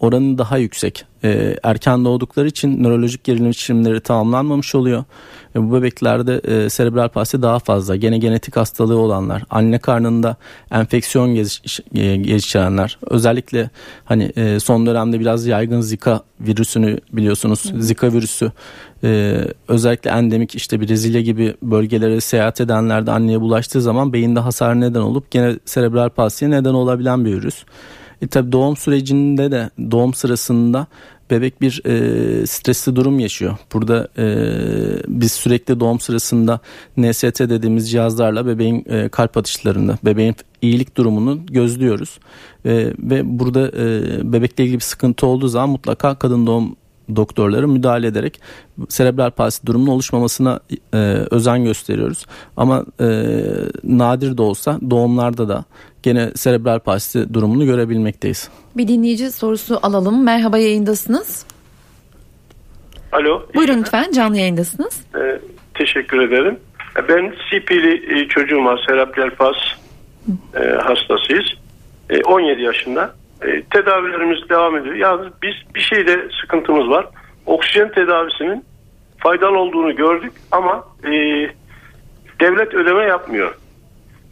oranı 0.00 0.38
daha 0.38 0.58
yüksek. 0.58 1.04
Ee, 1.24 1.56
erken 1.62 2.04
doğdukları 2.04 2.46
için 2.46 2.82
nörolojik 2.82 3.24
gerilim 3.24 3.50
işlemleri 3.50 4.00
tamamlanmamış 4.00 4.74
oluyor. 4.74 5.04
E, 5.56 5.62
bu 5.62 5.72
bebeklerde 5.72 6.40
e, 6.44 6.70
serebral 6.70 7.08
palsi 7.08 7.42
daha 7.42 7.58
fazla. 7.58 7.96
Gene 7.96 8.18
genetik 8.18 8.56
hastalığı 8.56 8.98
olanlar, 8.98 9.42
anne 9.50 9.78
karnında 9.78 10.36
enfeksiyon 10.70 11.34
geliş, 11.34 11.80
e, 11.94 12.16
geliştirenler. 12.16 12.98
Özellikle 13.10 13.70
hani 14.04 14.32
e, 14.36 14.60
son 14.60 14.86
dönemde 14.86 15.20
biraz 15.20 15.46
yaygın 15.46 15.80
Zika 15.80 16.22
virüsünü 16.40 16.98
biliyorsunuz. 17.12 17.72
Hı. 17.72 17.82
Zika 17.82 18.12
virüsü 18.12 18.52
e, 19.04 19.40
özellikle 19.68 20.10
endemik 20.10 20.54
işte 20.54 20.80
Brezilya 20.80 21.20
gibi 21.20 21.54
bölgelere 21.62 22.20
seyahat 22.20 22.60
edenlerde 22.60 23.10
anneye 23.10 23.40
bulaştığı 23.40 23.82
zaman 23.82 24.12
beyinde 24.12 24.40
hasar 24.40 24.80
neden 24.80 25.00
olup 25.00 25.30
gene 25.30 25.58
serebral 25.64 26.08
palsiye 26.08 26.50
neden 26.50 26.74
olabilen 26.74 27.24
bir 27.24 27.32
virüs. 27.32 27.64
E 28.22 28.26
tabi 28.26 28.52
doğum 28.52 28.76
sürecinde 28.76 29.50
de 29.50 29.70
doğum 29.90 30.14
sırasında 30.14 30.86
bebek 31.30 31.60
bir 31.60 31.82
e, 31.84 32.46
stresli 32.46 32.96
durum 32.96 33.18
yaşıyor. 33.18 33.56
Burada 33.72 34.08
e, 34.18 34.26
biz 35.08 35.32
sürekli 35.32 35.80
doğum 35.80 36.00
sırasında 36.00 36.60
NST 36.96 37.40
dediğimiz 37.40 37.90
cihazlarla 37.90 38.46
bebeğin 38.46 38.84
e, 38.88 39.08
kalp 39.08 39.36
atışlarını, 39.36 39.98
bebeğin 40.04 40.34
iyilik 40.62 40.96
durumunu 40.96 41.46
gözlüyoruz. 41.46 42.18
E, 42.64 42.92
ve 42.98 43.38
burada 43.38 43.68
e, 43.68 44.32
bebekle 44.32 44.64
ilgili 44.64 44.76
bir 44.76 44.84
sıkıntı 44.84 45.26
olduğu 45.26 45.48
zaman 45.48 45.68
mutlaka 45.68 46.14
kadın 46.14 46.46
doğum 46.46 46.76
doktorları 47.16 47.68
müdahale 47.68 48.06
ederek 48.06 48.40
serebral 48.88 49.30
palsi 49.30 49.66
durumunun 49.66 49.90
oluşmamasına 49.90 50.60
e, 50.94 50.96
özen 51.30 51.64
gösteriyoruz. 51.64 52.26
Ama 52.56 52.84
e, 53.00 53.06
nadir 53.84 54.38
de 54.38 54.42
olsa 54.42 54.78
doğumlarda 54.90 55.48
da 55.48 55.64
gene 56.02 56.30
serebral 56.34 56.78
palsi 56.78 57.34
durumunu 57.34 57.64
görebilmekteyiz. 57.64 58.50
Bir 58.76 58.88
dinleyici 58.88 59.30
sorusu 59.30 59.78
alalım. 59.82 60.24
Merhaba 60.24 60.58
yayındasınız. 60.58 61.46
Alo. 63.12 63.46
Buyurun 63.54 63.78
lütfen 63.78 64.12
canlı 64.12 64.36
yayındasınız. 64.36 65.00
Ee, 65.16 65.40
teşekkür 65.74 66.20
ederim. 66.22 66.58
Ben 67.08 67.34
CP'li 67.50 68.20
e, 68.20 68.28
çocuğum 68.28 68.64
var. 68.64 68.84
Serebral 68.88 69.30
palsi 69.30 69.60
e, 70.54 70.58
hastasıyız. 70.58 71.46
E, 72.10 72.22
17 72.22 72.62
yaşında. 72.62 73.14
E, 73.42 73.62
tedavilerimiz 73.62 74.48
devam 74.48 74.76
ediyor. 74.76 74.94
Yalnız 74.94 75.28
biz 75.42 75.74
bir 75.74 75.80
şeyde 75.80 76.28
sıkıntımız 76.40 76.88
var. 76.88 77.06
Oksijen 77.46 77.92
tedavisinin 77.92 78.64
faydalı 79.18 79.58
olduğunu 79.58 79.96
gördük 79.96 80.32
ama 80.50 80.84
e, 81.04 81.10
devlet 82.40 82.74
ödeme 82.74 83.02
yapmıyor. 83.02 83.54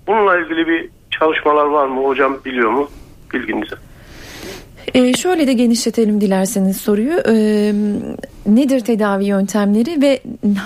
Bununla 0.07 0.39
ilgili 0.39 0.67
bir 0.67 0.89
çalışmalar 1.11 1.67
var 1.67 1.87
mı 1.87 2.05
hocam 2.05 2.39
biliyor 2.45 2.71
mu 2.71 2.91
bilginize? 3.35 3.77
E, 4.95 5.13
şöyle 5.13 5.47
de 5.47 5.53
genişletelim 5.53 6.21
dilerseniz 6.21 6.77
soruyu. 6.77 7.13
E, 7.29 7.35
nedir 8.47 8.81
tedavi 8.81 9.25
yöntemleri 9.25 10.03
ve 10.03 10.21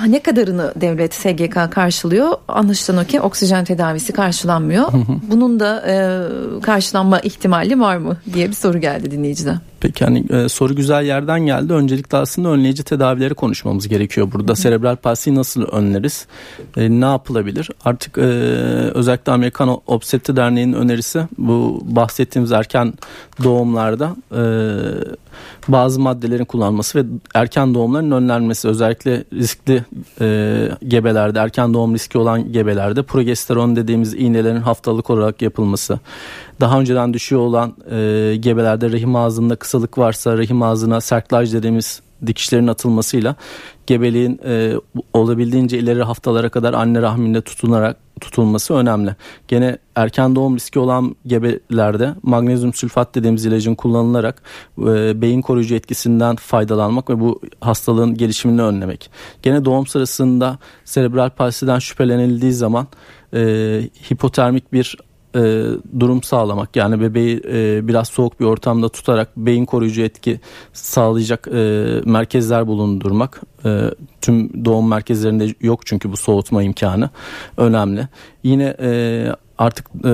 ne 0.08 0.22
kadarını 0.22 0.72
devlet 0.76 1.14
SGK 1.14 1.72
karşılıyor? 1.72 2.28
Anlaşılan 2.48 3.04
o 3.04 3.06
ki 3.06 3.20
oksijen 3.20 3.64
tedavisi 3.64 4.12
karşılanmıyor. 4.12 4.92
Bunun 5.30 5.60
da 5.60 5.84
e, 5.86 6.60
karşılanma 6.60 7.20
ihtimali 7.20 7.80
var 7.80 7.96
mı 7.96 8.16
diye 8.34 8.48
bir 8.48 8.54
soru 8.54 8.78
geldi 8.78 9.10
dinleyiciden. 9.10 9.60
Peki 9.80 10.04
hani 10.04 10.24
e, 10.30 10.48
soru 10.48 10.76
güzel 10.76 11.04
yerden 11.04 11.40
geldi. 11.40 11.72
Öncelikle 11.72 12.18
aslında 12.18 12.48
önleyici 12.48 12.82
tedavileri 12.82 13.34
konuşmamız 13.34 13.88
gerekiyor 13.88 14.32
burada. 14.32 14.56
Serebral 14.56 14.96
palsiyi 14.96 15.36
nasıl 15.36 15.62
önleriz? 15.62 16.26
E, 16.76 17.00
ne 17.00 17.04
yapılabilir? 17.04 17.70
Artık 17.84 18.18
e, 18.18 18.22
özellikle 18.94 19.32
Amerikan 19.32 19.80
Obstetri 19.86 20.36
Derneği'nin 20.36 20.72
önerisi 20.72 21.22
bu 21.38 21.80
bahsettiğimiz 21.82 22.52
erken 22.52 22.94
doğumlarda 23.44 24.16
e, 24.32 24.42
bazı 25.68 26.00
maddelerin 26.00 26.44
kullanılması 26.44 26.98
ve 26.98 27.06
erken 27.34 27.74
doğumların 27.74 28.10
önlenmesi 28.10 28.68
özellikle 28.68 29.24
riskli 29.32 29.84
e, 30.20 30.68
gebelerde 30.88 31.38
erken 31.38 31.74
doğum 31.74 31.94
riski 31.94 32.18
olan 32.18 32.52
gebelerde 32.52 33.02
progesteron 33.02 33.76
dediğimiz 33.76 34.14
iğnelerin 34.14 34.60
haftalık 34.60 35.10
olarak 35.10 35.42
yapılması. 35.42 35.98
Daha 36.60 36.80
önceden 36.80 37.14
düşüyor 37.14 37.40
olan 37.40 37.74
e, 37.90 38.36
gebelerde 38.36 38.92
rahim 38.92 39.16
ağzında 39.16 39.56
kısalık 39.56 39.98
varsa 39.98 40.38
rahim 40.38 40.62
ağzına 40.62 41.00
serklaj 41.00 41.52
dediğimiz 41.52 42.02
dikişlerin 42.26 42.66
atılmasıyla 42.66 43.36
gebeliğin 43.86 44.40
e, 44.44 44.72
olabildiğince 45.12 45.78
ileri 45.78 46.02
haftalara 46.02 46.48
kadar 46.48 46.74
anne 46.74 47.02
rahminde 47.02 47.40
tutunarak 47.40 47.96
tutulması 48.20 48.74
önemli. 48.74 49.16
Gene 49.48 49.78
erken 49.96 50.34
doğum 50.34 50.56
riski 50.56 50.78
olan 50.78 51.16
gebelerde 51.26 52.14
magnezyum 52.22 52.74
sülfat 52.74 53.14
dediğimiz 53.14 53.46
ilacın 53.46 53.74
kullanılarak 53.74 54.42
e, 54.78 55.22
beyin 55.22 55.42
koruyucu 55.42 55.74
etkisinden 55.74 56.36
faydalanmak 56.36 57.10
ve 57.10 57.20
bu 57.20 57.40
hastalığın 57.60 58.14
gelişimini 58.14 58.62
önlemek. 58.62 59.10
Gene 59.42 59.64
doğum 59.64 59.86
sırasında 59.86 60.58
serebral 60.84 61.30
palsiden 61.30 61.78
şüphelenildiği 61.78 62.52
zaman 62.52 62.86
e, 63.34 63.40
hipotermik 64.10 64.72
bir 64.72 64.96
e, 65.34 65.64
durum 66.00 66.22
sağlamak 66.22 66.76
yani 66.76 67.00
bebeği 67.00 67.42
e, 67.48 67.88
biraz 67.88 68.08
soğuk 68.08 68.40
bir 68.40 68.44
ortamda 68.44 68.88
tutarak 68.88 69.36
beyin 69.36 69.64
koruyucu 69.64 70.02
etki 70.02 70.40
sağlayacak 70.72 71.48
e, 71.48 71.86
merkezler 72.04 72.66
bulundurmak 72.66 73.40
e, 73.64 73.82
tüm 74.20 74.64
doğum 74.64 74.88
merkezlerinde 74.88 75.54
yok 75.60 75.86
çünkü 75.86 76.12
bu 76.12 76.16
soğutma 76.16 76.62
imkanı 76.62 77.10
önemli. 77.56 78.08
Yine 78.42 78.76
e, 78.80 79.28
artık 79.58 79.86
e, 80.04 80.10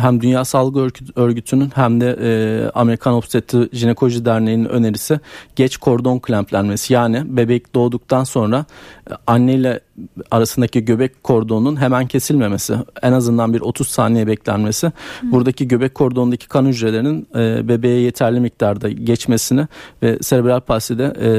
hem 0.00 0.20
Dünya 0.20 0.44
Sağlık 0.44 1.00
Örgütü'nün 1.16 1.70
hem 1.74 2.00
de 2.00 2.16
e, 2.20 2.30
Amerikan 2.74 3.14
Obstetri 3.14 3.68
Jinekoloji 3.72 4.24
Derneği'nin 4.24 4.64
önerisi 4.64 5.20
geç 5.56 5.76
kordon 5.76 6.18
klemplenmesi. 6.18 6.92
Yani 6.92 7.22
bebek 7.36 7.74
doğduktan 7.74 8.24
sonra 8.24 8.64
e, 9.10 9.14
anne 9.26 9.54
ile 9.54 9.80
arasındaki 10.30 10.84
göbek 10.84 11.22
kordonunun 11.22 11.80
hemen 11.80 12.06
kesilmemesi. 12.06 12.74
En 13.02 13.12
azından 13.12 13.54
bir 13.54 13.60
30 13.60 13.88
saniye 13.88 14.26
beklenmesi. 14.26 14.86
Hı. 14.86 15.32
Buradaki 15.32 15.68
göbek 15.68 15.94
kordonundaki 15.94 16.48
kan 16.48 16.66
hücrelerinin 16.66 17.28
e, 17.34 17.68
bebeğe 17.68 18.00
yeterli 18.00 18.40
miktarda 18.40 18.88
geçmesini 18.88 19.66
ve 20.02 20.18
serebral 20.22 20.60
palside 20.60 21.12
e, 21.22 21.30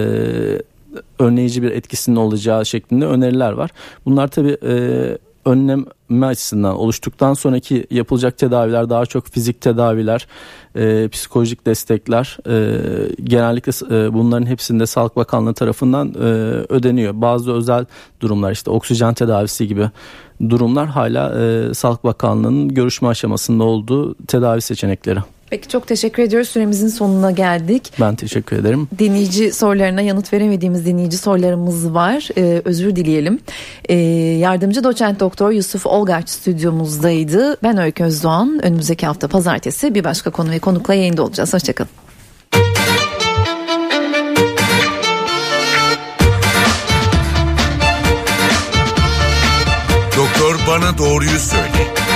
önleyici 1.20 1.64
bir 1.64 1.72
etkisinin 1.72 2.16
olacağı 2.16 2.66
şeklinde 2.66 3.06
öneriler 3.06 3.52
var. 3.52 3.72
Bunlar 4.06 4.28
tabii 4.28 4.58
e, 4.64 5.18
önleme 5.50 6.26
açısından 6.26 6.76
oluştuktan 6.76 7.34
sonraki 7.34 7.88
yapılacak 7.92 8.38
tedaviler 8.38 8.90
daha 8.90 9.06
çok 9.06 9.28
fizik 9.28 9.62
tedaviler, 9.62 10.28
e, 10.76 11.08
psikolojik 11.08 11.66
destekler 11.66 12.38
e, 12.48 12.78
genellikle 13.24 13.96
e, 13.96 14.14
bunların 14.14 14.46
hepsinde 14.46 14.86
Sağlık 14.86 15.16
Bakanlığı 15.16 15.54
tarafından 15.54 16.08
e, 16.08 16.22
ödeniyor. 16.70 17.14
Bazı 17.16 17.54
özel 17.54 17.86
durumlar 18.22 18.52
işte 18.52 18.72
oksijen 18.72 19.14
tedavisi 19.14 19.68
gibi 19.68 19.90
durumlar 20.50 20.88
hala 20.88 21.42
e, 21.42 21.74
Sağlık 21.74 22.04
Bakanlığı'nın 22.04 22.70
görüşme 22.70 23.08
aşamasında 23.08 23.64
olduğu 23.64 24.16
tedavi 24.16 24.62
seçenekleri. 24.62 25.20
Peki 25.50 25.68
çok 25.68 25.88
teşekkür 25.88 26.24
ediyoruz. 26.24 26.50
Süremizin 26.50 26.88
sonuna 26.88 27.32
geldik. 27.32 27.94
Ben 28.00 28.16
teşekkür 28.16 28.56
ederim. 28.58 28.88
Dinleyici 29.00 29.54
sorularına 29.54 30.02
yanıt 30.02 30.34
veremediğimiz 30.34 30.86
dinleyici 30.86 31.18
sorularımız 31.18 31.94
var. 31.94 32.30
Ee, 32.38 32.62
özür 32.66 32.96
dileyelim. 32.96 33.40
Ee, 33.90 33.96
yardımcı 34.40 34.84
doçent 34.84 35.20
doktor 35.20 35.52
Yusuf 35.52 35.86
Olgaç 35.86 36.30
stüdyomuzdaydı. 36.30 37.58
Ben 37.64 37.78
Öykü 37.78 38.04
Özdoğan. 38.04 38.60
Önümüzdeki 38.64 39.06
hafta 39.06 39.28
pazartesi 39.28 39.96
bir 39.96 40.04
başka 40.04 40.32
konu 40.32 40.52
ve 40.52 40.60
konukla 40.60 40.94
yayında 40.94 41.24
olacağız. 41.24 41.54
Hoşçakalın. 41.54 41.90
Doktor 50.18 50.56
bana 50.68 50.98
doğruyu 50.98 51.40
söyle. 51.40 52.09